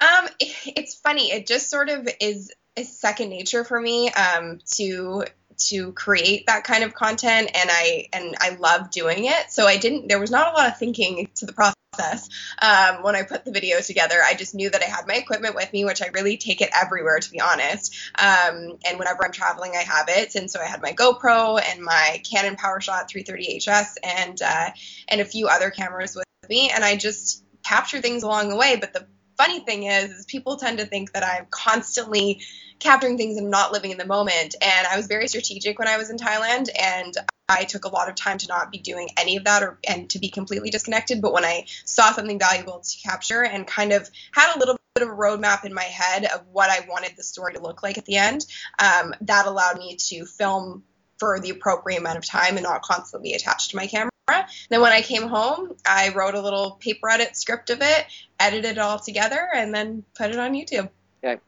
Um, 0.00 0.28
it's 0.40 0.94
funny. 0.94 1.30
It 1.32 1.46
just 1.46 1.70
sort 1.70 1.88
of 1.88 2.08
is 2.20 2.52
is 2.76 2.96
second 2.96 3.30
nature 3.30 3.64
for 3.64 3.80
me 3.80 4.10
um, 4.10 4.58
to 4.74 5.24
to 5.58 5.92
create 5.92 6.46
that 6.46 6.64
kind 6.64 6.84
of 6.84 6.94
content 6.94 7.50
and 7.54 7.70
I 7.72 8.08
and 8.12 8.34
I 8.40 8.56
love 8.56 8.90
doing 8.90 9.24
it. 9.24 9.50
So 9.50 9.66
I 9.66 9.76
didn't 9.76 10.08
there 10.08 10.20
was 10.20 10.30
not 10.30 10.52
a 10.52 10.56
lot 10.56 10.68
of 10.68 10.78
thinking 10.78 11.28
to 11.36 11.46
the 11.46 11.52
process 11.52 12.28
um, 12.60 13.02
when 13.02 13.16
I 13.16 13.22
put 13.22 13.44
the 13.44 13.52
video 13.52 13.80
together. 13.80 14.16
I 14.22 14.34
just 14.34 14.54
knew 14.54 14.70
that 14.70 14.82
I 14.82 14.86
had 14.86 15.06
my 15.06 15.14
equipment 15.14 15.54
with 15.54 15.72
me, 15.72 15.84
which 15.84 16.02
I 16.02 16.08
really 16.08 16.36
take 16.36 16.60
it 16.60 16.70
everywhere 16.74 17.18
to 17.18 17.30
be 17.30 17.40
honest. 17.40 17.94
Um, 18.18 18.78
and 18.86 18.98
whenever 18.98 19.24
I'm 19.24 19.32
traveling, 19.32 19.72
I 19.76 19.82
have 19.82 20.08
it. 20.08 20.34
And 20.34 20.50
so 20.50 20.60
I 20.60 20.66
had 20.66 20.82
my 20.82 20.92
GoPro 20.92 21.60
and 21.62 21.82
my 21.82 22.22
Canon 22.30 22.56
PowerShot 22.56 23.08
330 23.08 23.60
HS 23.60 23.98
and 24.02 24.40
uh, 24.42 24.70
and 25.08 25.20
a 25.20 25.24
few 25.24 25.48
other 25.48 25.70
cameras 25.70 26.14
with 26.14 26.26
me, 26.48 26.70
and 26.70 26.84
I 26.84 26.96
just 26.96 27.44
capture 27.64 28.00
things 28.00 28.22
along 28.22 28.48
the 28.48 28.56
way. 28.56 28.76
But 28.76 28.92
the 28.92 29.06
funny 29.36 29.60
thing 29.60 29.84
is, 29.84 30.10
is 30.10 30.24
people 30.26 30.56
tend 30.56 30.78
to 30.78 30.86
think 30.86 31.12
that 31.12 31.24
I'm 31.24 31.46
constantly 31.50 32.40
capturing 32.78 33.16
things 33.16 33.38
and 33.38 33.50
not 33.50 33.72
living 33.72 33.90
in 33.90 33.98
the 33.98 34.06
moment. 34.06 34.54
And 34.60 34.86
I 34.86 34.96
was 34.96 35.06
very 35.06 35.28
strategic 35.28 35.78
when 35.78 35.88
I 35.88 35.96
was 35.96 36.10
in 36.10 36.16
Thailand, 36.16 36.68
and 36.78 37.14
I 37.48 37.64
took 37.64 37.84
a 37.84 37.88
lot 37.88 38.08
of 38.08 38.16
time 38.16 38.38
to 38.38 38.48
not 38.48 38.72
be 38.72 38.78
doing 38.78 39.08
any 39.16 39.36
of 39.36 39.44
that 39.44 39.62
or 39.62 39.78
and 39.88 40.10
to 40.10 40.18
be 40.18 40.28
completely 40.28 40.70
disconnected. 40.70 41.22
But 41.22 41.32
when 41.32 41.44
I 41.44 41.66
saw 41.84 42.12
something 42.12 42.38
valuable 42.38 42.80
to 42.80 43.08
capture 43.08 43.44
and 43.44 43.66
kind 43.66 43.92
of 43.92 44.10
had 44.32 44.54
a 44.54 44.58
little 44.58 44.76
bit 44.94 45.04
of 45.04 45.10
a 45.10 45.16
roadmap 45.16 45.64
in 45.64 45.72
my 45.72 45.84
head 45.84 46.24
of 46.24 46.42
what 46.50 46.70
I 46.70 46.86
wanted 46.88 47.16
the 47.16 47.22
story 47.22 47.54
to 47.54 47.62
look 47.62 47.82
like 47.82 47.98
at 47.98 48.04
the 48.04 48.16
end, 48.16 48.44
um, 48.78 49.14
that 49.22 49.46
allowed 49.46 49.78
me 49.78 49.96
to 50.08 50.24
film 50.24 50.82
for 51.18 51.40
the 51.40 51.50
appropriate 51.50 52.00
amount 52.00 52.18
of 52.18 52.26
time 52.26 52.56
and 52.56 52.64
not 52.64 52.82
constantly 52.82 53.34
attached 53.34 53.70
to 53.70 53.76
my 53.76 53.86
camera. 53.86 54.10
Then 54.26 54.80
when 54.80 54.92
I 54.92 55.02
came 55.02 55.28
home, 55.28 55.76
I 55.86 56.12
wrote 56.14 56.34
a 56.34 56.40
little 56.40 56.72
paper 56.72 57.08
edit 57.08 57.36
script 57.36 57.70
of 57.70 57.78
it, 57.80 58.06
edited 58.40 58.72
it 58.72 58.78
all 58.78 58.98
together, 58.98 59.48
and 59.54 59.72
then 59.72 60.02
put 60.16 60.30
it 60.30 60.36
on 60.36 60.52
YouTube. 60.52 60.88
Okay. 61.24 61.40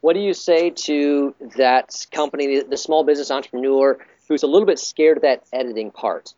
What 0.00 0.12
do 0.12 0.20
you 0.20 0.34
say 0.34 0.70
to 0.70 1.34
that 1.56 2.06
company, 2.12 2.60
the 2.60 2.76
small 2.76 3.02
business 3.04 3.30
entrepreneur 3.30 3.98
who's 4.28 4.42
a 4.42 4.46
little 4.46 4.66
bit 4.66 4.78
scared 4.78 5.16
of 5.16 5.22
that 5.22 5.44
editing 5.52 5.90
part? 5.90 6.34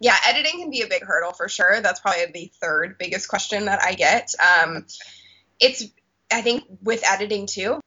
Yeah, 0.00 0.16
editing 0.26 0.60
can 0.60 0.70
be 0.70 0.82
a 0.82 0.86
big 0.86 1.02
hurdle 1.04 1.32
for 1.32 1.48
sure. 1.48 1.80
That's 1.80 2.00
probably 2.00 2.26
the 2.32 2.52
third 2.60 2.96
biggest 2.96 3.28
question 3.28 3.64
that 3.64 3.82
I 3.82 3.94
get. 3.94 4.32
Um, 4.40 4.86
it's, 5.58 5.84
I 6.32 6.42
think, 6.42 6.64
with 6.82 7.02
editing 7.04 7.46
too, 7.46 7.80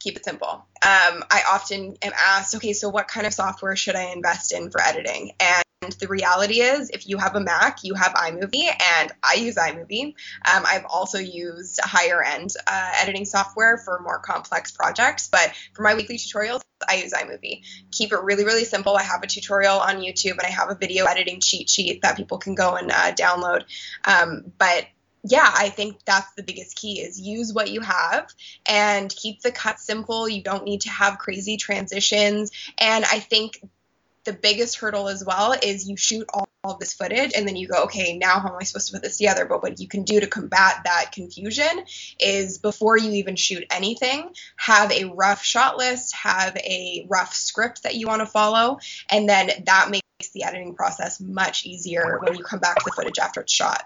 keep 0.00 0.16
it 0.16 0.24
simple. 0.24 0.48
Um, 0.48 1.24
I 1.30 1.42
often 1.50 1.96
am 2.02 2.12
asked, 2.16 2.54
okay, 2.56 2.72
so 2.72 2.88
what 2.88 3.08
kind 3.08 3.26
of 3.26 3.34
software 3.34 3.76
should 3.76 3.94
I 3.94 4.12
invest 4.12 4.52
in 4.52 4.70
for 4.70 4.80
editing? 4.80 5.32
And 5.38 5.64
the 5.92 6.08
reality 6.08 6.60
is, 6.60 6.90
if 6.90 7.08
you 7.08 7.18
have 7.18 7.34
a 7.34 7.40
Mac, 7.40 7.84
you 7.84 7.94
have 7.94 8.12
iMovie, 8.12 8.70
and 8.98 9.12
I 9.22 9.34
use 9.34 9.56
iMovie. 9.56 10.14
Um, 10.52 10.64
I've 10.66 10.84
also 10.84 11.18
used 11.18 11.80
higher 11.80 12.22
end 12.22 12.50
uh, 12.66 12.90
editing 12.96 13.24
software 13.24 13.78
for 13.78 14.00
more 14.00 14.18
complex 14.18 14.72
projects, 14.72 15.28
but 15.28 15.52
for 15.74 15.82
my 15.82 15.94
weekly 15.94 16.18
tutorials, 16.18 16.62
I 16.88 16.96
use 16.96 17.12
iMovie. 17.12 17.62
Keep 17.92 18.12
it 18.12 18.22
really, 18.22 18.44
really 18.44 18.64
simple. 18.64 18.96
I 18.96 19.02
have 19.02 19.22
a 19.22 19.26
tutorial 19.26 19.78
on 19.78 19.96
YouTube 19.96 20.32
and 20.32 20.42
I 20.42 20.50
have 20.50 20.70
a 20.70 20.74
video 20.74 21.06
editing 21.06 21.40
cheat 21.40 21.70
sheet 21.70 22.02
that 22.02 22.16
people 22.16 22.38
can 22.38 22.54
go 22.54 22.74
and 22.74 22.90
uh, 22.90 23.12
download. 23.12 23.64
Um, 24.04 24.52
but 24.58 24.86
yeah, 25.26 25.50
I 25.56 25.70
think 25.70 26.04
that's 26.04 26.32
the 26.34 26.42
biggest 26.42 26.76
key 26.76 27.00
is 27.00 27.18
use 27.18 27.52
what 27.52 27.70
you 27.70 27.80
have 27.80 28.28
and 28.68 29.08
keep 29.08 29.40
the 29.40 29.52
cut 29.52 29.80
simple. 29.80 30.28
You 30.28 30.42
don't 30.42 30.64
need 30.64 30.82
to 30.82 30.90
have 30.90 31.18
crazy 31.18 31.56
transitions. 31.56 32.50
And 32.76 33.04
I 33.06 33.20
think 33.20 33.58
the 34.24 34.32
biggest 34.32 34.76
hurdle 34.76 35.08
as 35.08 35.24
well 35.24 35.52
is 35.52 35.88
you 35.88 35.96
shoot 35.96 36.26
all, 36.32 36.46
all 36.62 36.72
of 36.72 36.78
this 36.80 36.94
footage 36.94 37.32
and 37.36 37.46
then 37.46 37.56
you 37.56 37.68
go, 37.68 37.84
okay, 37.84 38.16
now 38.16 38.40
how 38.40 38.48
am 38.48 38.56
I 38.60 38.64
supposed 38.64 38.88
to 38.88 38.94
put 38.94 39.02
this 39.02 39.18
together? 39.18 39.44
But 39.44 39.62
what 39.62 39.78
you 39.80 39.86
can 39.86 40.04
do 40.04 40.20
to 40.20 40.26
combat 40.26 40.82
that 40.84 41.12
confusion 41.12 41.84
is 42.18 42.58
before 42.58 42.96
you 42.96 43.12
even 43.12 43.36
shoot 43.36 43.64
anything, 43.70 44.30
have 44.56 44.90
a 44.90 45.04
rough 45.04 45.44
shot 45.44 45.76
list, 45.76 46.14
have 46.16 46.56
a 46.56 47.06
rough 47.08 47.34
script 47.34 47.82
that 47.82 47.94
you 47.94 48.06
want 48.06 48.20
to 48.20 48.26
follow, 48.26 48.78
and 49.10 49.28
then 49.28 49.50
that 49.66 49.90
makes 49.90 50.30
the 50.32 50.44
editing 50.44 50.74
process 50.74 51.20
much 51.20 51.66
easier 51.66 52.18
when 52.22 52.36
you 52.36 52.42
come 52.42 52.60
back 52.60 52.76
to 52.76 52.84
the 52.86 52.92
footage 52.92 53.18
after 53.18 53.40
it's 53.40 53.52
shot. 53.52 53.84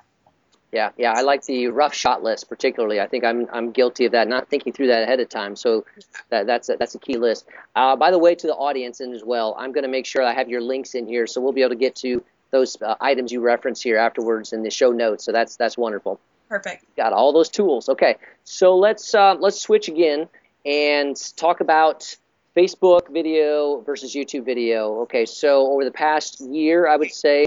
Yeah, 0.70 0.90
yeah, 0.98 1.12
I 1.16 1.22
like 1.22 1.44
the 1.44 1.68
rough 1.68 1.94
shot 1.94 2.22
list 2.22 2.48
particularly. 2.48 3.00
I 3.00 3.06
think 3.06 3.25
I'm 3.25 3.48
I'm 3.52 3.70
guilty 3.70 4.04
of 4.04 4.12
that, 4.12 4.28
not 4.28 4.48
thinking 4.48 4.72
through 4.72 4.88
that 4.88 5.02
ahead 5.02 5.18
of 5.18 5.28
time. 5.30 5.56
So 5.56 5.87
that, 6.28 6.46
that's 6.46 6.68
a, 6.68 6.76
that's 6.76 6.94
a 6.94 6.98
key 6.98 7.16
list. 7.16 7.46
Uh, 7.75 7.96
by 7.96 8.10
the 8.10 8.18
way, 8.18 8.34
to 8.34 8.46
the 8.46 8.54
audience 8.54 9.00
and 9.00 9.14
as 9.14 9.25
well, 9.25 9.56
I'm 9.58 9.72
going 9.72 9.84
to 9.84 9.88
make 9.88 10.04
sure 10.04 10.22
I 10.22 10.34
have 10.34 10.50
your 10.50 10.60
links 10.60 10.94
in 10.94 11.06
here, 11.06 11.26
so 11.26 11.40
we'll 11.40 11.52
be 11.52 11.62
able 11.62 11.70
to 11.70 11.76
get 11.76 11.96
to 11.96 12.22
those 12.50 12.80
uh, 12.82 12.96
items 13.00 13.32
you 13.32 13.40
reference 13.40 13.80
here 13.80 13.96
afterwards 13.96 14.52
in 14.52 14.62
the 14.62 14.70
show 14.70 14.92
notes. 14.92 15.25
So 15.25 15.32
that's 15.32 15.56
that's 15.56 15.78
wonderful. 15.78 16.20
Perfect. 16.50 16.84
Got 16.96 17.14
all 17.14 17.32
those 17.32 17.48
tools. 17.48 17.88
Okay, 17.88 18.16
so 18.44 18.76
let's 18.76 19.14
uh, 19.14 19.37
let's 19.38 19.60
switch 19.60 19.88
again 19.88 20.28
and 20.66 21.16
talk 21.37 21.60
about 21.60 22.14
Facebook 22.54 23.10
video 23.10 23.80
versus 23.80 24.14
YouTube 24.14 24.44
video. 24.44 25.00
Okay, 25.02 25.25
so 25.25 25.70
over 25.72 25.84
the 25.84 25.90
past 25.90 26.40
year, 26.40 26.87
I 26.88 26.96
would 26.96 27.12
say 27.12 27.46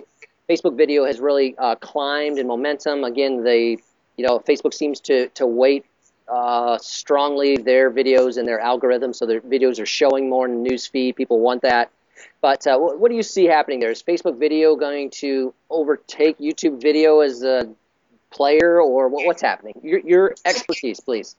Facebook 0.50 0.76
video 0.76 1.06
has 1.06 1.20
really 1.20 1.56
uh, 1.58 1.76
climbed 1.76 2.38
in 2.38 2.48
momentum. 2.48 3.04
Again, 3.04 3.44
the 3.44 3.78
you 4.18 4.26
know 4.28 4.40
Facebook 4.40 4.74
seems 4.74 5.00
to 5.02 5.28
to 5.30 5.46
weight 5.46 5.86
uh, 6.28 6.78
strongly 6.80 7.58
their 7.58 7.92
videos 7.92 8.38
and 8.38 8.48
their 8.48 8.60
algorithm, 8.60 9.14
so 9.14 9.26
their 9.26 9.42
videos 9.42 9.80
are 9.80 9.86
showing 9.86 10.30
more 10.30 10.46
in 10.48 10.64
the 10.64 10.70
news 10.70 10.88
feed. 10.88 11.16
People 11.16 11.40
want 11.40 11.62
that. 11.62 11.92
But 12.40 12.66
uh, 12.68 12.78
what, 12.78 13.10
do 13.10 13.16
you 13.16 13.24
see 13.24 13.46
happening 13.46 13.80
there? 13.80 13.92
Is 13.92 14.02
Facebook 14.04 14.38
video 14.38 14.76
going 14.76 15.10
to 15.22 15.54
overtake 15.70 16.38
YouTube 16.40 16.82
video 16.82 17.20
as 17.20 17.44
a 17.44 17.70
player, 18.32 18.82
or 18.82 19.08
what, 19.10 19.26
what's 19.26 19.42
happening? 19.42 19.74
Your, 19.84 20.00
your 20.00 20.36
expertise, 20.46 21.00
please. 21.00 21.36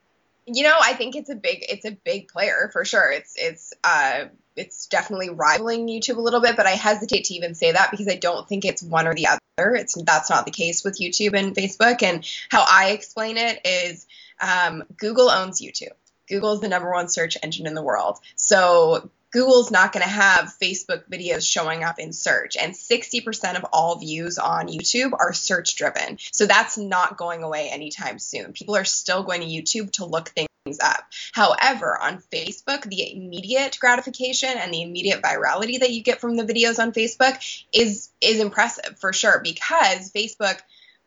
You 0.46 0.64
know, 0.64 0.76
I 0.80 0.94
think 0.94 1.14
it's 1.14 1.30
a 1.30 1.36
big 1.36 1.64
it's 1.68 1.84
a 1.84 1.92
big 1.92 2.28
player 2.28 2.68
for 2.72 2.84
sure. 2.84 3.12
It's 3.12 3.34
it's 3.36 3.72
uh 3.84 4.24
it's 4.56 4.86
definitely 4.86 5.30
rivaling 5.30 5.88
YouTube 5.88 6.16
a 6.16 6.20
little 6.20 6.40
bit, 6.40 6.56
but 6.56 6.66
I 6.66 6.72
hesitate 6.72 7.24
to 7.24 7.34
even 7.34 7.54
say 7.54 7.72
that 7.72 7.90
because 7.90 8.08
I 8.08 8.16
don't 8.16 8.48
think 8.48 8.64
it's 8.64 8.82
one 8.82 9.06
or 9.06 9.14
the 9.14 9.28
other. 9.28 9.74
It's 9.74 9.94
that's 10.02 10.30
not 10.30 10.44
the 10.44 10.50
case 10.50 10.84
with 10.84 10.98
YouTube 10.98 11.34
and 11.34 11.54
Facebook. 11.54 12.02
And 12.02 12.26
how 12.50 12.64
I 12.66 12.90
explain 12.90 13.36
it 13.36 13.60
is 13.64 14.06
um, 14.40 14.84
Google 14.96 15.30
owns 15.30 15.60
YouTube. 15.60 15.92
Google 16.28 16.54
is 16.54 16.60
the 16.60 16.68
number 16.68 16.90
one 16.90 17.08
search 17.08 17.36
engine 17.42 17.66
in 17.66 17.74
the 17.74 17.82
world. 17.82 18.18
So 18.36 19.10
Google's 19.32 19.70
not 19.70 19.92
going 19.92 20.02
to 20.02 20.08
have 20.08 20.54
Facebook 20.62 21.04
videos 21.10 21.50
showing 21.50 21.84
up 21.84 21.98
in 21.98 22.12
search. 22.12 22.56
And 22.56 22.74
60% 22.74 23.56
of 23.56 23.64
all 23.72 23.98
views 23.98 24.38
on 24.38 24.68
YouTube 24.68 25.12
are 25.12 25.32
search 25.32 25.74
driven. 25.76 26.18
So 26.32 26.46
that's 26.46 26.76
not 26.76 27.16
going 27.16 27.42
away 27.42 27.70
anytime 27.70 28.18
soon. 28.18 28.52
People 28.52 28.76
are 28.76 28.84
still 28.84 29.22
going 29.22 29.40
to 29.40 29.46
YouTube 29.46 29.92
to 29.92 30.04
look 30.04 30.28
things 30.28 30.48
up. 30.82 31.04
However, 31.32 31.98
on 32.00 32.22
Facebook, 32.32 32.84
the 32.84 33.12
immediate 33.12 33.78
gratification 33.80 34.50
and 34.50 34.72
the 34.72 34.82
immediate 34.82 35.22
virality 35.22 35.80
that 35.80 35.90
you 35.90 36.02
get 36.02 36.20
from 36.20 36.36
the 36.36 36.44
videos 36.44 36.78
on 36.78 36.92
Facebook 36.92 37.64
is 37.72 38.10
is 38.20 38.40
impressive 38.40 38.98
for 39.00 39.12
sure 39.12 39.40
because 39.42 40.12
Facebook 40.12 40.60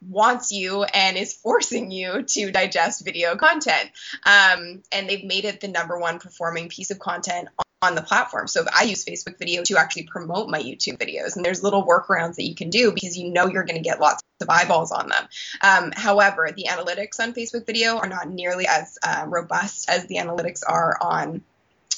wants 0.08 0.52
you 0.52 0.84
and 0.84 1.18
is 1.18 1.34
forcing 1.34 1.92
you 1.92 2.24
to 2.24 2.52
digest 2.52 3.04
video 3.04 3.36
content. 3.36 3.92
Um, 4.26 4.84
and 4.92 5.10
they've 5.10 5.24
made 5.24 5.46
it 5.46 5.62
the 5.62 5.68
number 5.68 5.98
one 5.98 6.20
performing 6.20 6.70
piece 6.70 6.92
of 6.92 7.00
content 7.00 7.50
on 7.82 7.96
the 7.96 8.02
platform. 8.02 8.48
So 8.48 8.66
I 8.74 8.84
use 8.84 9.06
Facebook 9.06 9.38
video 9.38 9.64
to 9.64 9.78
actually 9.78 10.04
promote 10.04 10.50
my 10.50 10.62
YouTube 10.62 10.98
videos, 10.98 11.36
and 11.36 11.46
there's 11.46 11.64
little 11.64 11.86
workarounds 11.86 12.36
that 12.36 12.46
you 12.46 12.56
can 12.56 12.70
do 12.70 12.92
because 12.92 13.18
you 13.18 13.32
know 13.32 13.48
you're 13.48 13.64
going 13.64 13.78
to 13.78 13.84
get 13.84 14.00
lots 14.00 14.24
of 14.42 14.50
eyeballs 14.50 14.92
on 14.92 15.10
them. 15.10 15.28
Um, 15.62 15.92
however, 15.96 16.50
the 16.56 16.66
analytics 16.70 17.20
on 17.20 17.34
Facebook 17.34 17.66
video 17.66 17.98
are 17.98 18.10
not 18.10 18.30
nearly 18.30 18.66
as 18.68 18.98
uh, 19.04 19.26
robust 19.28 19.90
as 19.90 20.08
the 20.08 20.16
analytics 20.16 20.62
are 20.68 20.98
on 21.00 21.42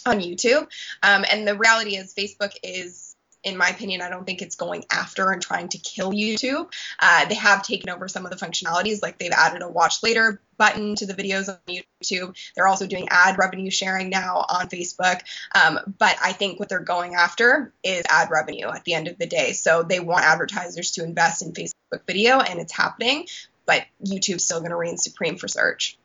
on 0.06 0.20
YouTube. 0.20 0.68
Um, 1.04 1.26
and 1.30 1.48
the 1.48 1.58
reality 1.58 1.98
is 1.98 2.14
Facebook 2.14 2.54
is 2.64 3.07
in 3.48 3.58
my 3.58 3.70
opinion, 3.70 4.02
I 4.02 4.10
don't 4.10 4.26
think 4.26 4.42
it's 4.42 4.56
going 4.56 4.84
after 4.92 5.32
and 5.32 5.42
trying 5.42 5.70
to 5.70 5.78
kill 5.78 6.12
YouTube. 6.12 6.70
Uh, 7.00 7.26
they 7.26 7.36
have 7.36 7.64
taken 7.64 7.90
over 7.90 8.10
some 8.10 8.26
of 8.26 8.32
the 8.32 8.46
functionalities, 8.46 9.02
like 9.02 9.18
they've 9.18 9.32
added 9.32 9.62
a 9.62 9.70
watch 9.70 10.04
later 10.04 10.42
button 10.58 10.96
to 10.96 11.06
the 11.06 11.14
videos 11.14 11.48
on 11.48 11.58
YouTube. 11.68 12.36
They're 12.56 12.68
also 12.68 12.88
doing 12.88 13.08
ad 13.10 13.38
revenue 13.38 13.72
sharing 13.72 14.10
now 14.10 14.46
on 14.50 14.68
Facebook. 14.68 15.22
Um, 15.56 15.80
but 15.98 16.18
I 16.22 16.34
think 16.34 16.60
what 16.60 16.68
they're 16.68 16.80
going 16.80 17.16
after 17.16 17.72
is 17.84 18.04
ad 18.10 18.30
revenue 18.32 18.68
at 18.68 18.84
the 18.84 18.94
end 18.94 19.08
of 19.08 19.18
the 19.18 19.28
day. 19.28 19.54
So 19.54 19.84
they 19.84 20.02
want 20.02 20.26
advertisers 20.26 20.92
to 20.92 21.04
invest 21.06 21.42
in 21.42 21.54
Facebook 21.54 22.02
video, 22.06 22.40
and 22.40 22.60
it's 22.60 22.74
happening. 22.74 23.28
But 23.66 23.86
YouTube's 24.04 24.44
still 24.44 24.60
going 24.60 24.72
to 24.72 24.78
reign 24.78 24.98
supreme 24.98 25.38
for 25.38 25.48
search. 25.48 25.98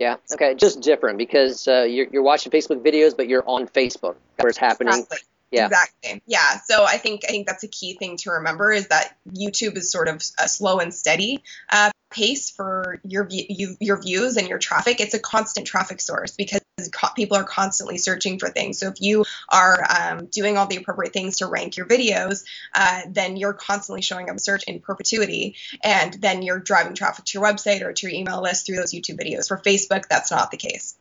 Yeah. 0.00 0.16
Okay. 0.32 0.54
Just 0.54 0.80
different 0.80 1.18
because 1.18 1.68
uh, 1.68 1.82
you're, 1.82 2.06
you're 2.10 2.22
watching 2.22 2.50
Facebook 2.50 2.82
videos, 2.82 3.16
but 3.16 3.28
you're 3.28 3.44
on 3.46 3.68
Facebook 3.68 4.16
where 4.38 4.48
it's 4.48 4.58
happening. 4.58 4.94
Exactly. 4.94 5.18
Yeah. 5.50 5.66
Exactly. 5.66 6.22
Yeah. 6.26 6.58
So 6.64 6.84
I 6.84 6.96
think 6.96 7.22
I 7.24 7.28
think 7.28 7.46
that's 7.46 7.64
a 7.64 7.68
key 7.68 7.94
thing 7.94 8.16
to 8.18 8.30
remember 8.32 8.70
is 8.70 8.88
that 8.88 9.16
YouTube 9.28 9.76
is 9.76 9.90
sort 9.90 10.08
of 10.08 10.22
a 10.38 10.48
slow 10.48 10.78
and 10.78 10.94
steady 10.94 11.42
uh, 11.70 11.90
pace 12.10 12.50
for 12.50 13.00
your 13.04 13.26
you, 13.30 13.76
your 13.80 14.00
views 14.00 14.36
and 14.36 14.48
your 14.48 14.58
traffic. 14.58 15.00
It's 15.00 15.14
a 15.14 15.18
constant 15.18 15.66
traffic 15.66 16.00
source 16.00 16.36
because 16.36 16.60
people 17.16 17.36
are 17.36 17.44
constantly 17.44 17.98
searching 17.98 18.38
for 18.38 18.48
things. 18.48 18.78
So 18.78 18.88
if 18.88 19.00
you 19.00 19.24
are 19.48 19.84
um, 19.90 20.26
doing 20.26 20.56
all 20.56 20.66
the 20.66 20.76
appropriate 20.76 21.12
things 21.12 21.38
to 21.38 21.46
rank 21.46 21.76
your 21.76 21.86
videos, 21.86 22.44
uh, 22.74 23.02
then 23.08 23.36
you're 23.36 23.52
constantly 23.52 24.02
showing 24.02 24.30
up 24.30 24.38
search 24.40 24.64
in 24.64 24.80
perpetuity, 24.80 25.56
and 25.82 26.14
then 26.14 26.42
you're 26.42 26.60
driving 26.60 26.94
traffic 26.94 27.24
to 27.26 27.38
your 27.38 27.46
website 27.46 27.82
or 27.82 27.92
to 27.92 28.08
your 28.08 28.16
email 28.16 28.40
list 28.40 28.66
through 28.66 28.76
those 28.76 28.92
YouTube 28.92 29.20
videos. 29.20 29.48
For 29.48 29.58
Facebook, 29.58 30.06
that's 30.08 30.30
not 30.30 30.50
the 30.50 30.56
case. 30.56 30.96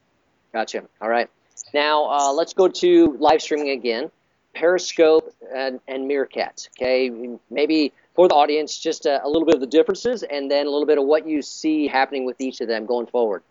Gotcha. 0.53 0.83
All 1.01 1.09
right. 1.09 1.29
Now 1.73 2.09
uh, 2.09 2.33
let's 2.33 2.53
go 2.53 2.67
to 2.67 3.17
live 3.19 3.41
streaming 3.41 3.69
again. 3.69 4.11
Periscope 4.59 5.33
and, 5.55 5.79
and 5.87 6.07
Meerkat. 6.07 6.67
Okay, 6.77 7.09
maybe 7.49 7.93
for 8.13 8.27
the 8.27 8.35
audience, 8.35 8.77
just 8.77 9.05
a, 9.05 9.25
a, 9.25 9.27
little 9.27 9.45
bit 9.45 9.55
of 9.55 9.61
the 9.61 9.67
differences, 9.67 10.23
and 10.23 10.51
then 10.51 10.67
a 10.67 10.69
little 10.69 10.85
bit 10.85 10.97
of 10.97 11.05
what 11.05 11.25
you 11.25 11.41
see 11.41 11.87
happening 11.87 12.25
with 12.25 12.41
each 12.41 12.59
of 12.59 12.67
them 12.67 12.85
going 12.85 13.07
forward. 13.07 13.41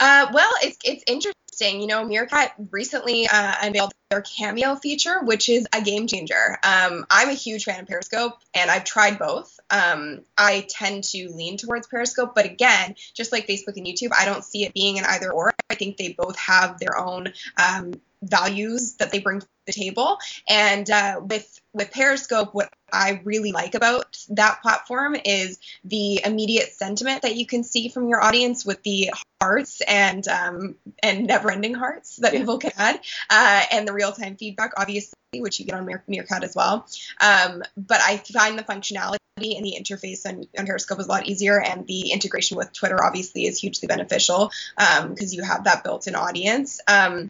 Uh, 0.00 0.28
well, 0.32 0.50
it's 0.62 0.78
it's 0.82 1.04
interesting. 1.06 1.80
You 1.80 1.86
know, 1.86 2.04
Meerkat 2.04 2.54
recently 2.70 3.28
uh, 3.30 3.54
unveiled 3.62 3.92
their 4.10 4.22
Cameo 4.22 4.76
feature, 4.76 5.20
which 5.22 5.48
is 5.48 5.66
a 5.72 5.82
game 5.82 6.06
changer. 6.06 6.58
Um, 6.64 7.04
I'm 7.10 7.28
a 7.28 7.34
huge 7.34 7.64
fan 7.64 7.80
of 7.80 7.86
Periscope, 7.86 8.38
and 8.54 8.70
I've 8.70 8.84
tried 8.84 9.18
both. 9.18 9.60
Um, 9.70 10.22
I 10.38 10.66
tend 10.68 11.04
to 11.04 11.28
lean 11.28 11.58
towards 11.58 11.86
Periscope, 11.86 12.34
but 12.34 12.46
again, 12.46 12.96
just 13.12 13.30
like 13.30 13.46
Facebook 13.46 13.76
and 13.76 13.86
YouTube, 13.86 14.10
I 14.18 14.24
don't 14.24 14.42
see 14.42 14.64
it 14.64 14.72
being 14.72 14.98
an 14.98 15.04
either 15.06 15.30
or. 15.30 15.52
I 15.70 15.74
think 15.74 15.96
they 15.96 16.14
both 16.16 16.36
have 16.38 16.78
their 16.78 16.96
own 16.98 17.32
um, 17.56 17.92
values 18.24 18.96
that 18.96 19.12
they 19.12 19.20
bring 19.20 19.40
to 19.40 19.46
the 19.66 19.72
table. 19.72 20.18
And 20.48 20.88
uh, 20.90 21.20
with 21.22 21.60
with 21.72 21.90
Periscope, 21.90 22.54
what 22.54 22.68
I 22.92 23.20
really 23.24 23.52
like 23.52 23.74
about 23.74 24.16
that 24.30 24.62
platform 24.62 25.16
is 25.24 25.58
the 25.84 26.20
immediate 26.24 26.72
sentiment 26.72 27.22
that 27.22 27.36
you 27.36 27.46
can 27.46 27.64
see 27.64 27.88
from 27.88 28.08
your 28.08 28.22
audience 28.22 28.64
with 28.64 28.82
the 28.82 29.10
hearts 29.40 29.80
and 29.80 30.26
um, 30.28 30.76
and 31.02 31.26
never-ending 31.26 31.74
hearts 31.74 32.16
that 32.16 32.32
yeah. 32.32 32.40
people 32.40 32.58
can 32.58 32.72
add, 32.76 33.00
uh, 33.30 33.62
and 33.72 33.88
the 33.88 33.92
real-time 33.92 34.36
feedback, 34.36 34.72
obviously, 34.76 35.14
which 35.34 35.58
you 35.58 35.66
get 35.66 35.74
on 35.74 35.88
Meerkat 36.06 36.44
as 36.44 36.54
well. 36.54 36.86
Um, 37.20 37.62
but 37.76 38.00
I 38.00 38.18
find 38.18 38.58
the 38.58 38.62
functionality 38.62 39.18
and 39.36 39.66
the 39.66 39.76
interface 39.78 40.24
on, 40.26 40.44
on, 40.56 40.66
Periscope 40.66 41.00
is 41.00 41.06
a 41.06 41.08
lot 41.08 41.26
easier, 41.26 41.60
and 41.60 41.86
the 41.86 42.12
integration 42.12 42.56
with 42.56 42.72
Twitter 42.72 43.02
obviously 43.02 43.46
is 43.46 43.58
hugely 43.58 43.88
beneficial 43.88 44.52
because 44.76 45.32
um, 45.32 45.36
you 45.36 45.42
have 45.42 45.64
that 45.64 45.82
built-in 45.82 46.14
audience. 46.14 46.80
Um, 46.86 47.28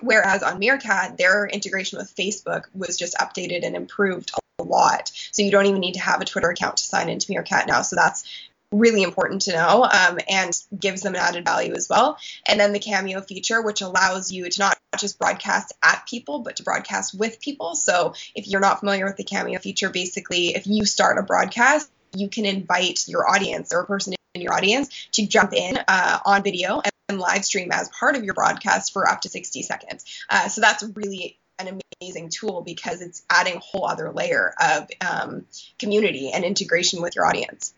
Whereas 0.00 0.42
on 0.42 0.58
Meerkat, 0.58 1.16
their 1.18 1.46
integration 1.46 1.98
with 1.98 2.14
Facebook 2.14 2.64
was 2.74 2.96
just 2.96 3.14
updated 3.16 3.64
and 3.64 3.76
improved 3.76 4.30
a 4.58 4.62
lot. 4.62 5.10
So 5.32 5.42
you 5.42 5.50
don't 5.50 5.66
even 5.66 5.80
need 5.80 5.94
to 5.94 6.00
have 6.00 6.20
a 6.20 6.24
Twitter 6.24 6.50
account 6.50 6.78
to 6.78 6.84
sign 6.84 7.08
into 7.08 7.30
Meerkat 7.30 7.66
now. 7.66 7.82
So 7.82 7.96
that's 7.96 8.24
really 8.72 9.02
important 9.02 9.42
to 9.42 9.52
know 9.52 9.84
um, 9.84 10.18
and 10.28 10.52
gives 10.78 11.02
them 11.02 11.14
an 11.14 11.20
added 11.20 11.44
value 11.44 11.74
as 11.74 11.88
well. 11.88 12.18
And 12.46 12.58
then 12.58 12.72
the 12.72 12.78
Cameo 12.78 13.20
feature, 13.20 13.62
which 13.62 13.80
allows 13.80 14.32
you 14.32 14.48
to 14.48 14.60
not 14.60 14.78
just 14.98 15.18
broadcast 15.18 15.72
at 15.82 16.06
people, 16.08 16.40
but 16.40 16.56
to 16.56 16.62
broadcast 16.62 17.18
with 17.18 17.40
people. 17.40 17.74
So 17.74 18.14
if 18.34 18.48
you're 18.48 18.60
not 18.60 18.80
familiar 18.80 19.06
with 19.06 19.16
the 19.16 19.24
Cameo 19.24 19.58
feature, 19.58 19.90
basically, 19.90 20.48
if 20.48 20.66
you 20.66 20.84
start 20.84 21.18
a 21.18 21.22
broadcast, 21.22 21.90
you 22.14 22.28
can 22.28 22.44
invite 22.44 23.06
your 23.06 23.28
audience 23.30 23.72
or 23.72 23.80
a 23.80 23.86
person 23.86 24.14
in 24.34 24.40
your 24.40 24.54
audience 24.54 25.08
to 25.12 25.26
jump 25.26 25.52
in 25.52 25.78
uh, 25.88 26.18
on 26.24 26.42
video 26.42 26.80
and 26.80 26.92
live 27.14 27.44
stream 27.44 27.70
as 27.72 27.88
part 27.88 28.16
of 28.16 28.24
your 28.24 28.34
broadcast 28.34 28.92
for 28.92 29.08
up 29.08 29.20
to 29.22 29.28
60 29.28 29.62
seconds. 29.62 30.04
Uh, 30.28 30.48
so 30.48 30.60
that's 30.60 30.82
really 30.94 31.38
an 31.58 31.80
amazing 32.00 32.28
tool 32.28 32.62
because 32.62 33.00
it's 33.00 33.22
adding 33.30 33.56
a 33.56 33.60
whole 33.60 33.86
other 33.86 34.10
layer 34.10 34.52
of 34.60 34.88
um, 35.00 35.46
community 35.78 36.30
and 36.32 36.44
integration 36.44 37.00
with 37.00 37.14
your 37.16 37.24
audience. 37.24 37.72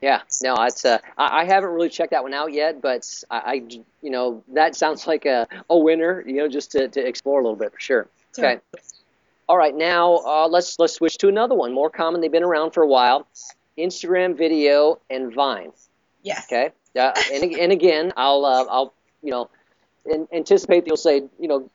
Yeah, 0.00 0.20
no, 0.42 0.54
it's 0.60 0.84
uh, 0.84 0.98
I 1.16 1.46
haven't 1.46 1.70
really 1.70 1.88
checked 1.88 2.10
that 2.10 2.22
one 2.22 2.34
out 2.34 2.52
yet, 2.52 2.82
but 2.82 3.08
I, 3.30 3.38
I 3.38 3.52
you 4.02 4.10
know, 4.10 4.44
that 4.52 4.76
sounds 4.76 5.06
like 5.06 5.24
a, 5.24 5.48
a 5.70 5.78
winner, 5.78 6.22
you 6.26 6.34
know, 6.34 6.48
just 6.48 6.72
to, 6.72 6.88
to 6.88 7.06
explore 7.06 7.40
a 7.40 7.42
little 7.42 7.56
bit 7.56 7.72
for 7.72 7.80
sure. 7.80 8.08
Okay. 8.38 8.60
All 9.48 9.56
right, 9.56 9.74
now 9.74 10.16
uh, 10.16 10.48
let's 10.48 10.78
let's 10.78 10.94
switch 10.94 11.18
to 11.18 11.28
another 11.28 11.54
one, 11.54 11.72
more 11.72 11.90
common. 11.90 12.20
They've 12.20 12.32
been 12.32 12.44
around 12.44 12.72
for 12.72 12.82
a 12.82 12.88
while. 12.88 13.26
Instagram 13.78 14.36
video 14.36 15.00
and 15.10 15.34
Vine. 15.34 15.72
Yes. 16.22 16.46
Okay. 16.46 16.72
Yeah, 16.94 17.12
and, 17.32 17.52
and 17.54 17.72
again, 17.72 18.12
I'll 18.16 18.44
uh, 18.44 18.64
I'll 18.70 18.94
you 19.22 19.30
know 19.30 19.50
in, 20.06 20.28
anticipate 20.32 20.80
that 20.80 20.86
you'll 20.86 20.96
say 20.96 21.22
you 21.38 21.48
know 21.48 21.70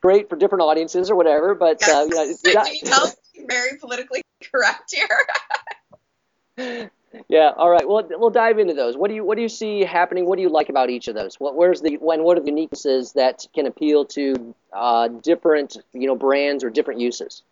great 0.00 0.28
for 0.28 0.36
different 0.36 0.62
audiences 0.62 1.10
or 1.10 1.16
whatever, 1.16 1.54
but 1.54 1.78
yes. 1.80 1.94
uh, 1.94 2.02
you 2.02 2.14
know, 2.14 2.36
yeah. 2.44 2.64
you 2.72 2.80
tell 2.82 3.10
very 3.48 3.78
politically 3.78 4.22
correct 4.42 4.94
here. 4.94 6.90
yeah. 7.28 7.52
All 7.56 7.70
right. 7.70 7.86
Well, 7.86 8.06
we'll 8.10 8.30
dive 8.30 8.58
into 8.58 8.74
those. 8.74 8.96
What 8.96 9.08
do 9.08 9.14
you 9.14 9.24
What 9.24 9.36
do 9.36 9.42
you 9.42 9.48
see 9.48 9.82
happening? 9.82 10.26
What 10.26 10.36
do 10.36 10.42
you 10.42 10.48
like 10.48 10.68
about 10.68 10.90
each 10.90 11.08
of 11.08 11.14
those? 11.14 11.36
What 11.40 11.56
Where's 11.56 11.80
the 11.80 11.96
when? 11.96 12.22
What 12.24 12.38
are 12.38 12.40
the 12.42 12.50
uniquenesses 12.50 13.14
that 13.14 13.46
can 13.54 13.66
appeal 13.66 14.04
to 14.06 14.54
uh, 14.72 15.08
different 15.08 15.76
you 15.92 16.06
know 16.06 16.16
brands 16.16 16.64
or 16.64 16.70
different 16.70 17.00
uses? 17.00 17.42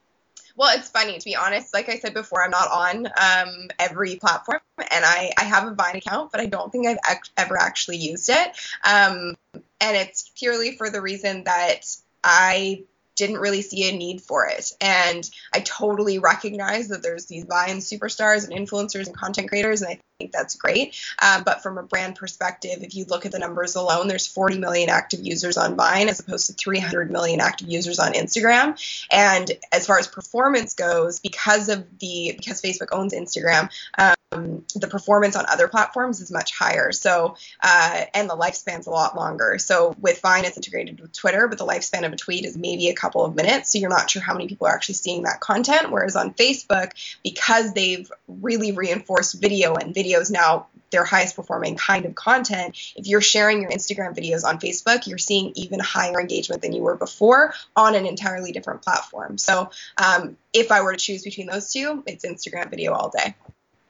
Well, 0.56 0.76
it's 0.76 0.88
funny 0.88 1.18
to 1.18 1.24
be 1.24 1.34
honest. 1.34 1.74
Like 1.74 1.88
I 1.88 1.98
said 1.98 2.14
before, 2.14 2.44
I'm 2.44 2.50
not 2.50 2.70
on 2.70 3.06
um, 3.06 3.68
every 3.78 4.16
platform, 4.16 4.60
and 4.78 5.04
I, 5.04 5.32
I 5.36 5.44
have 5.44 5.66
a 5.66 5.74
Vine 5.74 5.96
account, 5.96 6.30
but 6.30 6.40
I 6.40 6.46
don't 6.46 6.70
think 6.70 6.86
I've 6.86 6.98
ac- 7.08 7.32
ever 7.36 7.58
actually 7.58 7.96
used 7.96 8.28
it. 8.28 8.56
Um, 8.84 9.34
and 9.80 9.96
it's 9.96 10.30
purely 10.36 10.76
for 10.76 10.90
the 10.90 11.00
reason 11.00 11.44
that 11.44 11.86
I 12.22 12.84
didn't 13.16 13.38
really 13.38 13.62
see 13.62 13.88
a 13.88 13.96
need 13.96 14.20
for 14.20 14.46
it. 14.46 14.72
And 14.80 15.28
I 15.52 15.60
totally 15.60 16.18
recognize 16.18 16.88
that 16.88 17.02
there's 17.02 17.26
these 17.26 17.44
Vine 17.44 17.78
superstars 17.78 18.48
and 18.48 18.52
influencers 18.52 19.06
and 19.06 19.16
content 19.16 19.48
creators, 19.48 19.82
and 19.82 19.90
I 19.90 20.00
think 20.18 20.32
that's 20.32 20.54
great. 20.54 20.96
Um, 21.20 21.42
but 21.44 21.62
from 21.62 21.78
a 21.78 21.82
brand 21.82 22.16
perspective, 22.16 22.82
if 22.82 22.94
you 22.94 23.04
look 23.04 23.26
at 23.26 23.32
the 23.32 23.38
numbers 23.38 23.74
alone, 23.74 24.06
there's 24.06 24.26
40 24.26 24.58
million 24.58 24.88
active 24.88 25.20
users 25.22 25.56
on 25.56 25.76
Vine 25.76 26.08
as 26.08 26.20
opposed 26.20 26.46
to 26.46 26.52
300 26.52 27.10
million 27.10 27.40
active 27.40 27.68
users 27.68 27.98
on 27.98 28.12
Instagram. 28.12 28.78
And 29.10 29.50
as 29.72 29.86
far 29.86 29.98
as 29.98 30.06
performance 30.06 30.74
goes, 30.74 31.18
because 31.20 31.68
of 31.68 31.84
the 31.98 32.34
because 32.36 32.62
Facebook 32.62 32.88
owns 32.92 33.12
Instagram, 33.12 33.70
um, 33.98 34.64
the 34.74 34.88
performance 34.88 35.36
on 35.36 35.46
other 35.48 35.68
platforms 35.68 36.20
is 36.20 36.30
much 36.30 36.56
higher. 36.56 36.92
So 36.92 37.36
uh, 37.62 38.04
and 38.14 38.28
the 38.28 38.36
lifespan's 38.36 38.86
a 38.86 38.90
lot 38.90 39.16
longer. 39.16 39.58
So 39.58 39.94
with 40.00 40.20
Vine, 40.20 40.44
it's 40.44 40.56
integrated 40.56 41.00
with 41.00 41.12
Twitter, 41.12 41.48
but 41.48 41.58
the 41.58 41.66
lifespan 41.66 42.04
of 42.04 42.12
a 42.12 42.16
tweet 42.16 42.44
is 42.44 42.56
maybe 42.56 42.88
a 42.88 42.94
couple 42.94 43.24
of 43.24 43.34
minutes. 43.34 43.72
So 43.72 43.78
you're 43.78 43.90
not 43.90 44.10
sure 44.10 44.22
how 44.22 44.32
many 44.34 44.48
people 44.48 44.66
are 44.66 44.74
actually 44.74 44.96
seeing 44.96 45.22
that 45.22 45.40
content. 45.40 45.90
Whereas 45.90 46.16
on 46.16 46.34
Facebook, 46.34 46.92
because 47.22 47.72
they've 47.74 48.10
really 48.28 48.72
reinforced 48.72 49.40
video 49.40 49.74
and 49.74 49.94
video 49.94 50.13
videos 50.14 50.30
now 50.30 50.66
their 50.94 51.04
highest 51.04 51.34
performing 51.34 51.76
kind 51.76 52.04
of 52.06 52.14
content, 52.14 52.76
if 52.94 53.06
you're 53.08 53.20
sharing 53.20 53.60
your 53.60 53.70
Instagram 53.70 54.16
videos 54.16 54.44
on 54.44 54.58
Facebook, 54.60 55.08
you're 55.08 55.18
seeing 55.18 55.52
even 55.56 55.80
higher 55.80 56.20
engagement 56.20 56.62
than 56.62 56.72
you 56.72 56.82
were 56.82 56.94
before 56.94 57.52
on 57.74 57.96
an 57.96 58.06
entirely 58.06 58.52
different 58.52 58.80
platform. 58.82 59.36
So 59.36 59.70
um, 59.98 60.36
if 60.52 60.70
I 60.70 60.82
were 60.82 60.92
to 60.92 60.98
choose 60.98 61.24
between 61.24 61.48
those 61.48 61.72
two, 61.72 62.04
it's 62.06 62.24
Instagram 62.24 62.70
video 62.70 62.92
all 62.92 63.10
day. 63.10 63.34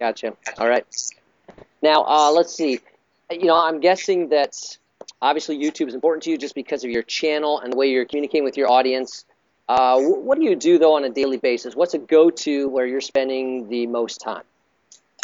Gotcha. 0.00 0.34
All 0.58 0.68
right. 0.68 0.86
Now, 1.82 2.04
uh, 2.04 2.32
let's 2.32 2.54
see. 2.54 2.80
You 3.30 3.44
know, 3.44 3.56
I'm 3.56 3.80
guessing 3.80 4.30
that 4.30 4.56
obviously 5.20 5.58
YouTube 5.58 5.88
is 5.88 5.94
important 5.94 6.22
to 6.24 6.30
you 6.30 6.38
just 6.38 6.54
because 6.54 6.84
of 6.84 6.90
your 6.90 7.02
channel 7.02 7.60
and 7.60 7.72
the 7.72 7.76
way 7.76 7.90
you're 7.90 8.06
communicating 8.06 8.44
with 8.44 8.56
your 8.56 8.70
audience. 8.70 9.26
Uh, 9.68 10.00
what 10.00 10.38
do 10.38 10.44
you 10.44 10.56
do 10.56 10.78
though 10.78 10.96
on 10.96 11.04
a 11.04 11.10
daily 11.10 11.36
basis? 11.36 11.76
What's 11.76 11.94
a 11.94 11.98
go-to 11.98 12.68
where 12.68 12.86
you're 12.86 13.00
spending 13.02 13.68
the 13.68 13.86
most 13.86 14.20
time? 14.20 14.44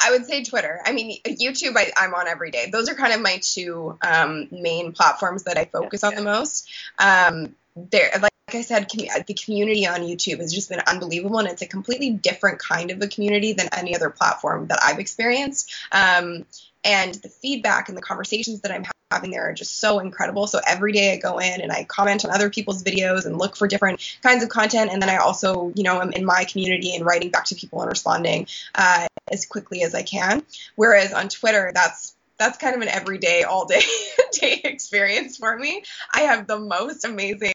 I 0.03 0.11
would 0.13 0.27
say 0.27 0.45
Twitter. 0.45 0.81
I 0.85 0.93
mean, 0.93 1.21
YouTube, 1.25 1.77
I, 1.77 1.93
am 2.05 2.15
on 2.15 2.29
every 2.29 2.51
day. 2.51 2.71
Those 2.71 2.89
are 2.89 2.95
kind 2.95 3.13
of 3.13 3.21
my 3.21 3.39
two 3.43 3.99
um, 4.03 4.49
main 4.51 4.93
platforms 4.93 5.45
that 5.45 5.59
I 5.59 5.67
focus 5.67 6.03
yeah, 6.03 6.09
on 6.09 6.13
yeah. 6.13 6.19
the 6.19 6.25
most. 6.25 6.69
Um, 6.99 7.55
there, 7.77 8.11
like, 8.21 8.31
like 8.49 8.59
I 8.59 8.63
said, 8.63 8.89
com- 8.91 9.25
the 9.27 9.35
community 9.35 9.87
on 9.87 10.01
YouTube 10.01 10.39
has 10.39 10.53
just 10.53 10.71
been 10.71 10.81
unbelievable, 10.87 11.39
and 11.39 11.49
it's 11.49 11.63
a 11.63 11.67
completely 11.67 12.11
different 12.11 12.59
kind 12.59 12.91
of 12.91 13.01
a 13.01 13.07
community 13.07 13.53
than 13.53 13.69
any 13.73 13.95
other 13.95 14.11
platform 14.11 14.67
that 14.69 14.81
I've 14.83 14.99
experienced. 14.99 15.73
Um, 15.93 16.47
and 16.85 17.15
the 17.15 17.29
feedback 17.29 17.89
and 17.89 17.97
the 17.97 18.03
conversations 18.03 18.61
that 18.61 18.73
I'm 18.73 18.85
having 19.11 19.31
there 19.31 19.49
are 19.49 19.53
just 19.53 19.79
so 19.79 19.99
incredible. 19.99 20.47
So 20.47 20.61
every 20.67 20.93
day 20.93 21.13
I 21.13 21.17
go 21.17 21.39
in 21.39 21.61
and 21.61 21.73
I 21.73 21.85
comment 21.85 22.25
on 22.25 22.31
other 22.31 22.49
people's 22.49 22.83
videos 22.83 23.27
and 23.27 23.39
look 23.39 23.57
for 23.57 23.67
different 23.67 24.01
kinds 24.23 24.43
of 24.43 24.49
content, 24.49 24.91
and 24.93 25.03
then 25.03 25.11
I 25.11 25.17
also, 25.17 25.73
you 25.75 25.83
know, 25.83 26.01
I'm 26.01 26.13
in 26.13 26.25
my 26.25 26.45
community 26.45 26.95
and 26.95 27.05
writing 27.05 27.31
back 27.31 27.47
to 27.47 27.55
people 27.55 27.81
and 27.83 27.91
responding 27.91 28.47
uh, 28.75 29.07
as 29.31 29.47
quickly 29.47 29.83
as 29.83 29.95
I 29.95 30.03
can. 30.03 30.43
Whereas 30.77 31.13
on 31.13 31.29
Twitter, 31.29 31.73
that's 31.75 32.15
that's 32.39 32.57
kind 32.57 32.75
of 32.75 32.81
an 32.81 32.89
everyday, 32.89 33.43
all 33.43 33.67
day 33.67 33.83
day 34.33 34.61
experience 34.65 35.37
for 35.37 35.57
me. 35.57 35.83
I 36.15 36.23
have 36.23 36.47
the 36.47 36.59
most 36.59 37.05
amazing 37.05 37.53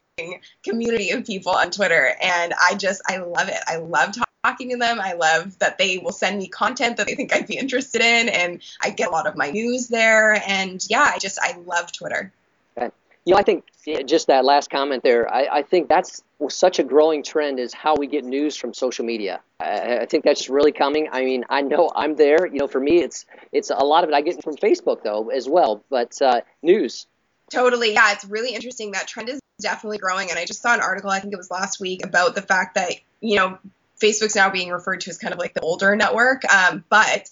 community 0.64 1.10
of 1.10 1.26
people 1.26 1.52
on 1.52 1.70
Twitter, 1.70 2.12
and 2.22 2.54
I 2.54 2.74
just 2.74 3.02
I 3.06 3.18
love 3.18 3.48
it. 3.48 3.58
I 3.66 3.76
love 3.76 4.14
talking 4.44 4.70
to 4.70 4.76
them. 4.76 4.98
I 5.00 5.12
love 5.12 5.58
that 5.58 5.76
they 5.76 5.98
will 5.98 6.12
send 6.12 6.38
me 6.38 6.48
content 6.48 6.96
that 6.96 7.06
they 7.06 7.14
think 7.14 7.34
I'd 7.34 7.46
be 7.46 7.58
interested 7.58 8.00
in, 8.00 8.28
and 8.28 8.62
I 8.82 8.90
get 8.90 9.08
a 9.08 9.10
lot 9.10 9.26
of 9.26 9.36
my 9.36 9.50
news 9.50 9.88
there. 9.88 10.42
And 10.46 10.82
yeah, 10.88 11.10
I 11.14 11.18
just 11.18 11.38
I 11.40 11.58
love 11.66 11.92
Twitter. 11.92 12.32
Okay. 12.78 12.90
You 13.26 13.34
know, 13.34 13.38
I 13.38 13.42
think 13.42 13.64
just 14.06 14.28
that 14.28 14.44
last 14.44 14.70
comment 14.70 15.02
there. 15.02 15.32
I, 15.32 15.58
I 15.58 15.62
think 15.62 15.88
that's 15.88 16.22
such 16.48 16.78
a 16.78 16.84
growing 16.84 17.22
trend 17.22 17.58
is 17.58 17.74
how 17.74 17.96
we 17.96 18.06
get 18.06 18.24
news 18.24 18.56
from 18.56 18.72
social 18.72 19.04
media. 19.04 19.40
I, 19.60 19.98
I 19.98 20.06
think 20.06 20.24
that's 20.24 20.48
really 20.48 20.72
coming. 20.72 21.08
I 21.12 21.24
mean, 21.24 21.44
I 21.50 21.60
know 21.60 21.92
I'm 21.94 22.16
there. 22.16 22.46
You 22.46 22.60
know, 22.60 22.68
for 22.68 22.80
me, 22.80 23.02
it's 23.02 23.26
it's 23.52 23.70
a 23.70 23.84
lot 23.84 24.04
of 24.04 24.10
it 24.10 24.14
I 24.14 24.22
get 24.22 24.42
from 24.42 24.56
Facebook 24.56 25.02
though 25.02 25.28
as 25.28 25.46
well. 25.46 25.84
But 25.90 26.22
uh, 26.22 26.40
news. 26.62 27.06
Totally, 27.50 27.92
yeah. 27.92 28.12
It's 28.12 28.24
really 28.24 28.54
interesting. 28.54 28.92
That 28.92 29.06
trend 29.06 29.28
is 29.28 29.40
definitely 29.60 29.98
growing. 29.98 30.30
And 30.30 30.38
I 30.38 30.44
just 30.44 30.62
saw 30.62 30.74
an 30.74 30.80
article, 30.80 31.10
I 31.10 31.20
think 31.20 31.32
it 31.32 31.38
was 31.38 31.50
last 31.50 31.80
week, 31.80 32.04
about 32.04 32.34
the 32.34 32.42
fact 32.42 32.74
that 32.74 32.92
you 33.20 33.36
know 33.36 33.58
Facebook's 34.00 34.36
now 34.36 34.50
being 34.50 34.70
referred 34.70 35.00
to 35.02 35.10
as 35.10 35.18
kind 35.18 35.32
of 35.32 35.38
like 35.38 35.54
the 35.54 35.60
older 35.60 35.94
network, 35.96 36.44
um, 36.52 36.84
but 36.88 37.28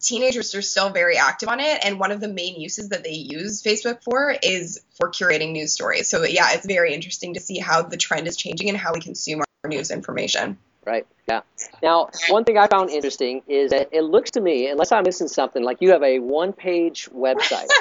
teenagers 0.00 0.54
are 0.54 0.62
still 0.62 0.90
very 0.90 1.16
active 1.16 1.48
on 1.48 1.60
it 1.60 1.78
and 1.82 1.98
one 1.98 2.12
of 2.12 2.20
the 2.20 2.28
main 2.28 2.60
uses 2.60 2.90
that 2.90 3.02
they 3.04 3.14
use 3.14 3.62
facebook 3.62 4.02
for 4.02 4.36
is 4.42 4.82
for 4.98 5.10
curating 5.10 5.52
news 5.52 5.72
stories 5.72 6.10
so 6.10 6.22
yeah 6.24 6.52
it's 6.52 6.66
very 6.66 6.92
interesting 6.92 7.32
to 7.32 7.40
see 7.40 7.58
how 7.58 7.80
the 7.80 7.96
trend 7.96 8.26
is 8.26 8.36
changing 8.36 8.68
and 8.68 8.76
how 8.76 8.92
we 8.92 9.00
consume 9.00 9.40
our 9.40 9.70
news 9.70 9.90
information 9.90 10.58
right 10.84 11.06
yeah 11.26 11.40
now 11.82 12.10
one 12.28 12.44
thing 12.44 12.58
i 12.58 12.66
found 12.66 12.90
interesting 12.90 13.40
is 13.48 13.70
that 13.70 13.88
it 13.90 14.02
looks 14.02 14.32
to 14.32 14.42
me 14.42 14.68
unless 14.68 14.92
i'm 14.92 15.04
missing 15.04 15.26
something 15.26 15.62
like 15.62 15.78
you 15.80 15.92
have 15.92 16.02
a 16.02 16.18
one 16.18 16.52
page 16.52 17.08
website 17.10 17.68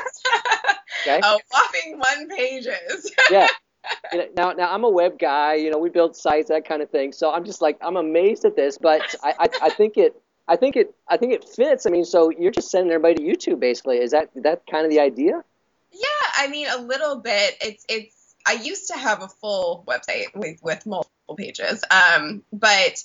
Okay. 1.07 1.19
A 1.23 1.37
whopping 1.51 1.99
one 1.99 2.29
pages. 2.29 3.11
yeah. 3.31 3.47
You 4.11 4.19
know, 4.19 4.27
now, 4.35 4.51
now 4.51 4.73
I'm 4.73 4.83
a 4.83 4.89
web 4.89 5.17
guy. 5.17 5.55
You 5.55 5.71
know, 5.71 5.77
we 5.77 5.89
build 5.89 6.15
sites, 6.15 6.49
that 6.49 6.67
kind 6.67 6.81
of 6.81 6.89
thing. 6.89 7.13
So 7.13 7.31
I'm 7.31 7.45
just 7.45 7.61
like, 7.61 7.77
I'm 7.81 7.97
amazed 7.97 8.45
at 8.45 8.55
this, 8.55 8.77
but 8.77 9.15
I, 9.23 9.33
I, 9.39 9.49
I 9.63 9.69
think 9.69 9.97
it, 9.97 10.21
I 10.47 10.55
think 10.55 10.75
it, 10.75 10.93
I 11.07 11.17
think 11.17 11.33
it 11.33 11.47
fits. 11.47 11.85
I 11.85 11.89
mean, 11.89 12.05
so 12.05 12.29
you're 12.29 12.51
just 12.51 12.69
sending 12.71 12.91
everybody 12.91 13.15
to 13.15 13.21
YouTube, 13.21 13.59
basically. 13.59 13.97
Is 13.97 14.11
that 14.11 14.29
that 14.35 14.63
kind 14.69 14.85
of 14.85 14.91
the 14.91 14.99
idea? 14.99 15.43
Yeah, 15.91 16.27
I 16.37 16.47
mean, 16.47 16.67
a 16.69 16.81
little 16.81 17.17
bit. 17.17 17.55
It's 17.61 17.85
it's. 17.89 18.35
I 18.45 18.53
used 18.53 18.87
to 18.91 18.97
have 18.97 19.21
a 19.21 19.27
full 19.27 19.83
website 19.87 20.35
with 20.35 20.61
with 20.63 20.85
multiple 20.85 21.35
pages, 21.35 21.83
um, 21.91 22.43
but 22.53 23.03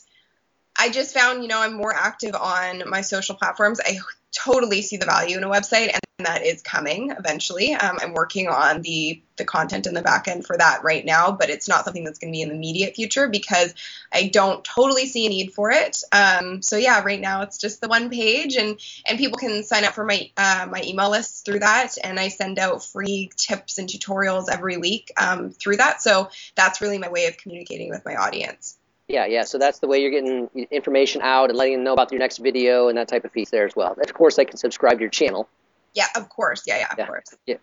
I 0.79 0.89
just 0.91 1.15
found, 1.15 1.43
you 1.43 1.49
know, 1.49 1.61
I'm 1.61 1.75
more 1.75 1.95
active 1.95 2.35
on 2.35 2.85
my 2.89 3.01
social 3.01 3.35
platforms. 3.35 3.81
I 3.81 3.99
totally 4.45 4.83
see 4.83 4.97
the 4.97 5.07
value 5.07 5.37
in 5.37 5.45
a 5.45 5.49
website, 5.49 5.93
and 5.93 6.27
that 6.27 6.45
is 6.45 6.63
coming 6.63 7.13
eventually. 7.19 7.75
Um, 7.75 7.99
I'm 8.01 8.13
working 8.13 8.49
on 8.49 8.83
the 8.83 9.23
the 9.37 9.45
content 9.45 9.87
in 9.87 9.95
the 9.95 10.03
back 10.03 10.29
end 10.29 10.47
for 10.47 10.57
that 10.57 10.85
right 10.85 11.05
now, 11.05 11.33
but 11.33 11.49
it's 11.49 11.69
not 11.69 11.85
something 11.85 12.05
that's 12.05 12.19
going 12.19 12.33
to 12.33 12.37
be 12.37 12.43
in 12.43 12.51
the 12.51 12.55
immediate 12.55 12.95
future 12.95 13.29
because 13.29 13.75
I 14.13 14.29
don't 14.29 14.63
totally 14.63 15.07
see 15.07 15.27
a 15.27 15.29
need 15.29 15.53
for 15.53 15.71
it. 15.71 16.03
Um, 16.13 16.61
so 16.61 16.77
yeah, 16.77 17.03
right 17.03 17.21
now 17.21 17.43
it's 17.43 17.59
just 17.59 17.81
the 17.81 17.89
one 17.89 18.11
page, 18.11 18.57
and 18.57 18.79
and 19.07 19.19
people 19.19 19.39
can 19.39 19.63
sign 19.63 19.85
up 19.85 19.95
for 19.95 20.05
my 20.05 20.31
uh, 20.37 20.67
my 20.71 20.83
email 20.85 21.11
list 21.11 21.45
through 21.45 21.61
that, 21.61 21.97
and 22.03 22.19
I 22.19 22.29
send 22.29 22.59
out 22.59 22.85
free 22.85 23.31
tips 23.37 23.79
and 23.79 23.89
tutorials 23.89 24.49
every 24.51 24.77
week 24.77 25.13
um, 25.17 25.51
through 25.51 25.77
that. 25.77 26.03
So 26.03 26.31
that's 26.55 26.81
really 26.81 26.99
my 26.99 27.11
way 27.11 27.27
of 27.27 27.37
communicating 27.37 27.91
with 27.91 28.05
my 28.05 28.17
audience. 28.17 28.79
Yeah, 29.13 29.27
yeah. 29.27 29.45
So 29.45 29.59
that's 29.59 29.79
the 29.79 29.87
way 29.87 30.01
you're 30.01 30.11
getting 30.11 30.49
information 30.71 31.21
out 31.21 31.51
and 31.51 31.59
letting 31.59 31.75
them 31.75 31.85
know 31.85 31.93
about 31.93 32.11
your 32.11 32.19
next 32.19 32.39
video 32.39 32.89
and 32.89 32.97
that 32.97 33.09
type 33.09 33.27
of 33.27 33.33
piece 33.33 33.51
there 33.51 33.67
as 33.67 33.77
well. 33.77 33.95
Of 34.03 34.15
course, 34.15 34.37
they 34.37 34.47
can 34.47 34.57
subscribe 34.57 34.95
to 34.95 35.01
your 35.01 35.11
channel. 35.11 35.49
Yeah, 35.93 36.07
of 36.17 36.31
course. 36.31 36.63
Yeah, 36.67 36.79
yeah, 36.79 36.93
of 36.93 36.99
Yeah. 36.99 37.07
course. 37.07 37.27
Yeah. 37.47 37.57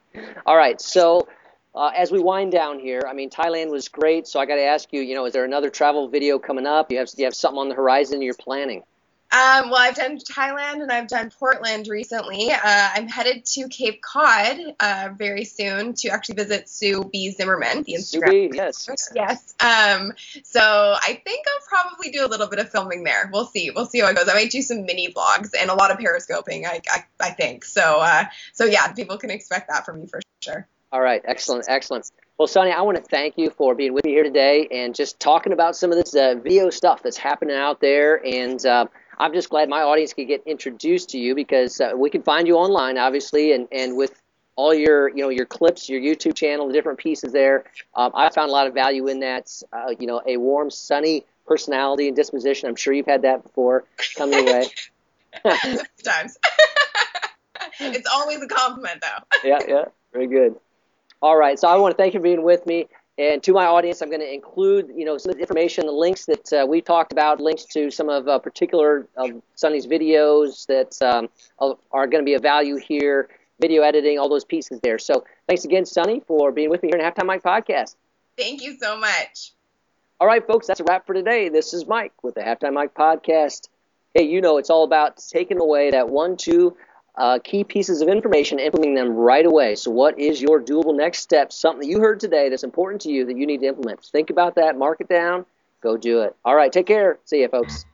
All 0.45 0.55
right. 0.55 0.79
So 0.79 1.27
uh, 1.73 1.88
as 1.88 2.12
we 2.12 2.19
wind 2.19 2.51
down 2.51 2.79
here, 2.79 3.01
I 3.09 3.13
mean, 3.13 3.31
Thailand 3.31 3.71
was 3.71 3.88
great. 3.89 4.27
So 4.27 4.39
I 4.39 4.45
got 4.45 4.55
to 4.55 4.63
ask 4.63 4.93
you, 4.93 5.01
you 5.01 5.15
know, 5.15 5.25
is 5.25 5.33
there 5.33 5.43
another 5.43 5.71
travel 5.71 6.07
video 6.07 6.38
coming 6.38 6.67
up? 6.67 6.91
You 6.91 6.99
have 6.99 7.09
you 7.17 7.25
have 7.25 7.35
something 7.35 7.59
on 7.59 7.67
the 7.69 7.75
horizon 7.75 8.21
you're 8.21 8.35
planning? 8.35 8.83
Um, 9.31 9.69
well, 9.69 9.77
I've 9.77 9.95
done 9.95 10.17
Thailand 10.17 10.81
and 10.81 10.91
I've 10.91 11.07
done 11.07 11.29
Portland 11.29 11.87
recently. 11.87 12.51
Uh, 12.51 12.59
I'm 12.63 13.07
headed 13.07 13.45
to 13.45 13.67
Cape 13.67 14.01
Cod 14.01 14.57
uh, 14.79 15.09
very 15.15 15.45
soon 15.45 15.93
to 15.95 16.09
actually 16.09 16.35
visit 16.35 16.67
Sue 16.67 17.07
B. 17.11 17.29
Zimmerman, 17.29 17.83
the 17.83 17.93
Instagram. 17.93 18.49
Subi, 18.49 18.55
yes. 18.55 18.89
Yes. 19.13 19.53
Um, 19.59 20.13
so 20.43 20.61
I 20.61 21.21
think 21.23 21.45
I'll 21.47 21.67
probably 21.83 22.09
do 22.11 22.25
a 22.25 22.27
little 22.27 22.47
bit 22.47 22.57
of 22.57 22.71
filming 22.71 23.03
there. 23.03 23.29
We'll 23.31 23.45
see. 23.45 23.69
We'll 23.69 23.85
see 23.85 23.99
how 23.99 24.07
it 24.07 24.15
goes. 24.15 24.27
I 24.27 24.33
might 24.33 24.49
do 24.49 24.63
some 24.63 24.85
mini 24.85 25.13
vlogs 25.13 25.51
and 25.59 25.69
a 25.69 25.75
lot 25.75 25.91
of 25.91 25.99
periscoping. 25.99 26.65
I, 26.65 26.81
I, 26.89 27.03
I 27.19 27.29
think 27.29 27.65
so. 27.65 27.99
Uh, 28.01 28.23
so 28.53 28.65
yeah, 28.65 28.91
people 28.93 29.17
can 29.17 29.29
expect 29.29 29.69
that 29.69 29.85
from 29.85 29.99
me 29.99 30.07
for 30.07 30.21
sure. 30.41 30.67
All 30.91 31.01
right. 31.01 31.21
Excellent. 31.23 31.65
Excellent. 31.67 32.11
Well, 32.39 32.47
Sunny, 32.47 32.71
I 32.71 32.81
want 32.81 32.97
to 32.97 33.03
thank 33.03 33.37
you 33.37 33.51
for 33.51 33.75
being 33.75 33.93
with 33.93 34.05
me 34.05 34.11
here 34.11 34.23
today 34.23 34.67
and 34.71 34.95
just 34.95 35.19
talking 35.19 35.53
about 35.53 35.75
some 35.75 35.91
of 35.91 35.97
this 35.97 36.15
uh, 36.15 36.35
video 36.41 36.69
stuff 36.69 37.03
that's 37.03 37.17
happening 37.17 37.55
out 37.55 37.79
there. 37.79 38.25
And 38.25 38.65
uh, 38.65 38.85
I'm 39.19 39.34
just 39.34 39.49
glad 39.49 39.69
my 39.69 39.82
audience 39.82 40.13
could 40.13 40.27
get 40.27 40.43
introduced 40.45 41.10
to 41.10 41.17
you 41.17 41.36
because 41.36 41.82
uh, 41.82 41.91
we 41.95 42.10
can 42.10 42.23
find 42.23 42.47
you 42.47 42.55
online, 42.55 42.97
obviously, 42.97 43.51
and, 43.51 43.67
and 43.71 43.97
with 43.97 44.21
all 44.55 44.73
your 44.73 45.10
you 45.10 45.23
know 45.23 45.29
your 45.29 45.45
clips, 45.45 45.88
your 45.89 46.01
YouTube 46.01 46.36
channel, 46.36 46.67
the 46.67 46.73
different 46.73 46.99
pieces 46.99 47.32
there. 47.32 47.65
Um, 47.95 48.12
I 48.13 48.29
found 48.29 48.49
a 48.49 48.51
lot 48.51 48.67
of 48.67 48.73
value 48.73 49.08
in 49.08 49.19
that. 49.21 49.49
Uh, 49.71 49.93
you 49.99 50.08
know, 50.08 50.21
a 50.25 50.38
warm, 50.38 50.69
sunny 50.69 51.23
personality 51.45 52.08
and 52.08 52.15
disposition. 52.15 52.69
I'm 52.69 52.75
sure 52.75 52.93
you've 52.93 53.05
had 53.05 53.21
that 53.21 53.43
before 53.43 53.86
coming 54.15 54.45
your 54.45 54.60
way. 54.60 54.67
Sometimes. 55.43 56.38
it's 57.79 58.10
always 58.13 58.41
a 58.41 58.47
compliment, 58.47 59.01
though. 59.01 59.49
yeah, 59.49 59.60
yeah, 59.67 59.86
very 60.13 60.27
good. 60.27 60.55
All 61.21 61.38
right, 61.38 61.60
so 61.60 61.67
I 61.67 61.75
want 61.77 61.93
to 61.93 61.97
thank 61.97 62.13
you 62.13 62.19
for 62.19 62.23
being 62.23 62.43
with 62.43 62.65
me. 62.65 62.88
And 63.19 63.43
to 63.43 63.51
my 63.51 63.65
audience, 63.65 64.01
I'm 64.01 64.08
going 64.08 64.21
to 64.21 64.34
include, 64.34 64.93
you 64.95 65.03
know, 65.03 65.17
some 65.17 65.32
of 65.32 65.36
the 65.36 65.41
information, 65.41 65.86
the 65.86 65.91
links 65.91 66.25
that 66.27 66.53
uh, 66.53 66.65
we 66.65 66.79
talked 66.79 67.12
about, 67.12 67.41
links 67.41 67.65
to 67.65 67.91
some 67.91 68.08
of 68.08 68.29
uh, 68.29 68.39
particular 68.39 69.10
of 69.17 69.41
Sunny's 69.55 69.86
videos 69.86 70.65
that 70.67 70.97
um, 71.05 71.27
are 71.91 72.08
going 72.08 72.23
to 72.23 72.25
be 72.25 72.36
of 72.36 72.41
value 72.41 72.77
here, 72.77 73.27
video 73.60 73.82
editing, 73.82 74.17
all 74.17 74.29
those 74.29 74.45
pieces 74.45 74.79
there. 74.84 74.97
So 74.97 75.25
thanks 75.49 75.65
again, 75.65 75.86
Sonny, 75.86 76.21
for 76.27 76.53
being 76.53 76.69
with 76.69 76.82
me 76.82 76.88
here 76.93 76.97
in 76.97 77.05
Halftime 77.05 77.25
Mike 77.25 77.43
podcast. 77.43 77.95
Thank 78.38 78.63
you 78.63 78.77
so 78.79 78.97
much. 78.97 79.51
All 80.21 80.27
right, 80.27 80.47
folks, 80.47 80.67
that's 80.67 80.79
a 80.79 80.86
wrap 80.86 81.05
for 81.05 81.13
today. 81.13 81.49
This 81.49 81.73
is 81.73 81.86
Mike 81.86 82.13
with 82.23 82.36
the 82.36 82.41
Halftime 82.41 82.73
Mike 82.73 82.93
podcast. 82.93 83.67
Hey, 84.13 84.23
you 84.23 84.39
know, 84.39 84.60
it's 84.60 84.69
all 84.69 84.86
about 84.86 85.21
taking 85.29 85.60
away 85.60 85.91
that 85.91 86.08
one, 86.08 86.38
two 86.38 86.77
uh, 87.15 87.39
key 87.43 87.63
pieces 87.63 88.01
of 88.01 88.07
information, 88.07 88.59
implementing 88.59 88.95
them 88.95 89.11
right 89.13 89.45
away. 89.45 89.75
So, 89.75 89.91
what 89.91 90.17
is 90.19 90.41
your 90.41 90.61
doable 90.61 90.95
next 90.95 91.19
step? 91.19 91.51
Something 91.51 91.89
you 91.89 91.99
heard 91.99 92.19
today 92.19 92.49
that's 92.49 92.63
important 92.63 93.01
to 93.01 93.11
you 93.11 93.25
that 93.25 93.37
you 93.37 93.45
need 93.45 93.61
to 93.61 93.67
implement. 93.67 94.03
Think 94.05 94.29
about 94.29 94.55
that, 94.55 94.77
mark 94.77 95.01
it 95.01 95.09
down, 95.09 95.45
go 95.81 95.97
do 95.97 96.21
it. 96.21 96.35
All 96.45 96.55
right, 96.55 96.71
take 96.71 96.87
care. 96.87 97.19
See 97.25 97.41
you, 97.41 97.47
folks. 97.47 97.85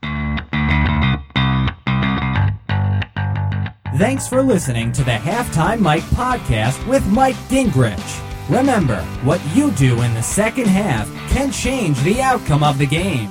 Thanks 3.97 4.27
for 4.27 4.41
listening 4.41 4.91
to 4.91 5.05
the 5.05 5.11
Halftime 5.11 5.79
Mike 5.79 6.03
podcast 6.03 6.85
with 6.85 7.05
Mike 7.07 7.37
Gingrich. 7.47 8.21
Remember, 8.49 9.01
what 9.23 9.41
you 9.55 9.71
do 9.71 10.01
in 10.01 10.13
the 10.13 10.21
second 10.21 10.67
half 10.67 11.09
can 11.31 11.49
change 11.49 11.97
the 12.01 12.21
outcome 12.21 12.61
of 12.61 12.77
the 12.77 12.85
game. 12.85 13.29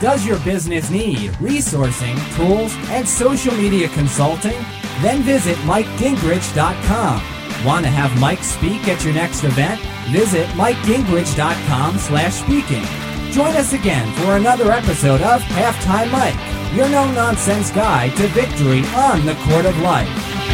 Does 0.00 0.24
your 0.24 0.38
business 0.40 0.88
need 0.88 1.32
resourcing, 1.32 2.16
tools, 2.36 2.74
and 2.90 3.08
social 3.08 3.54
media 3.54 3.88
consulting? 3.88 4.64
Then 5.02 5.22
visit 5.22 5.56
MikeGingrich.com. 5.58 7.22
Want 7.64 7.84
to 7.84 7.90
have 7.90 8.18
Mike 8.20 8.42
speak 8.42 8.88
at 8.88 9.04
your 9.04 9.14
next 9.14 9.44
event? 9.44 9.80
Visit 10.10 10.46
MikeGingrich.com 10.48 11.98
slash 11.98 12.34
speaking. 12.34 12.84
Join 13.32 13.56
us 13.56 13.72
again 13.72 14.12
for 14.14 14.36
another 14.36 14.70
episode 14.70 15.20
of 15.22 15.42
Halftime 15.42 16.10
Mike, 16.12 16.74
your 16.74 16.88
no-nonsense 16.88 17.70
guide 17.70 18.14
to 18.16 18.28
victory 18.28 18.84
on 18.94 19.24
the 19.26 19.34
court 19.46 19.66
of 19.66 19.76
life. 19.80 20.53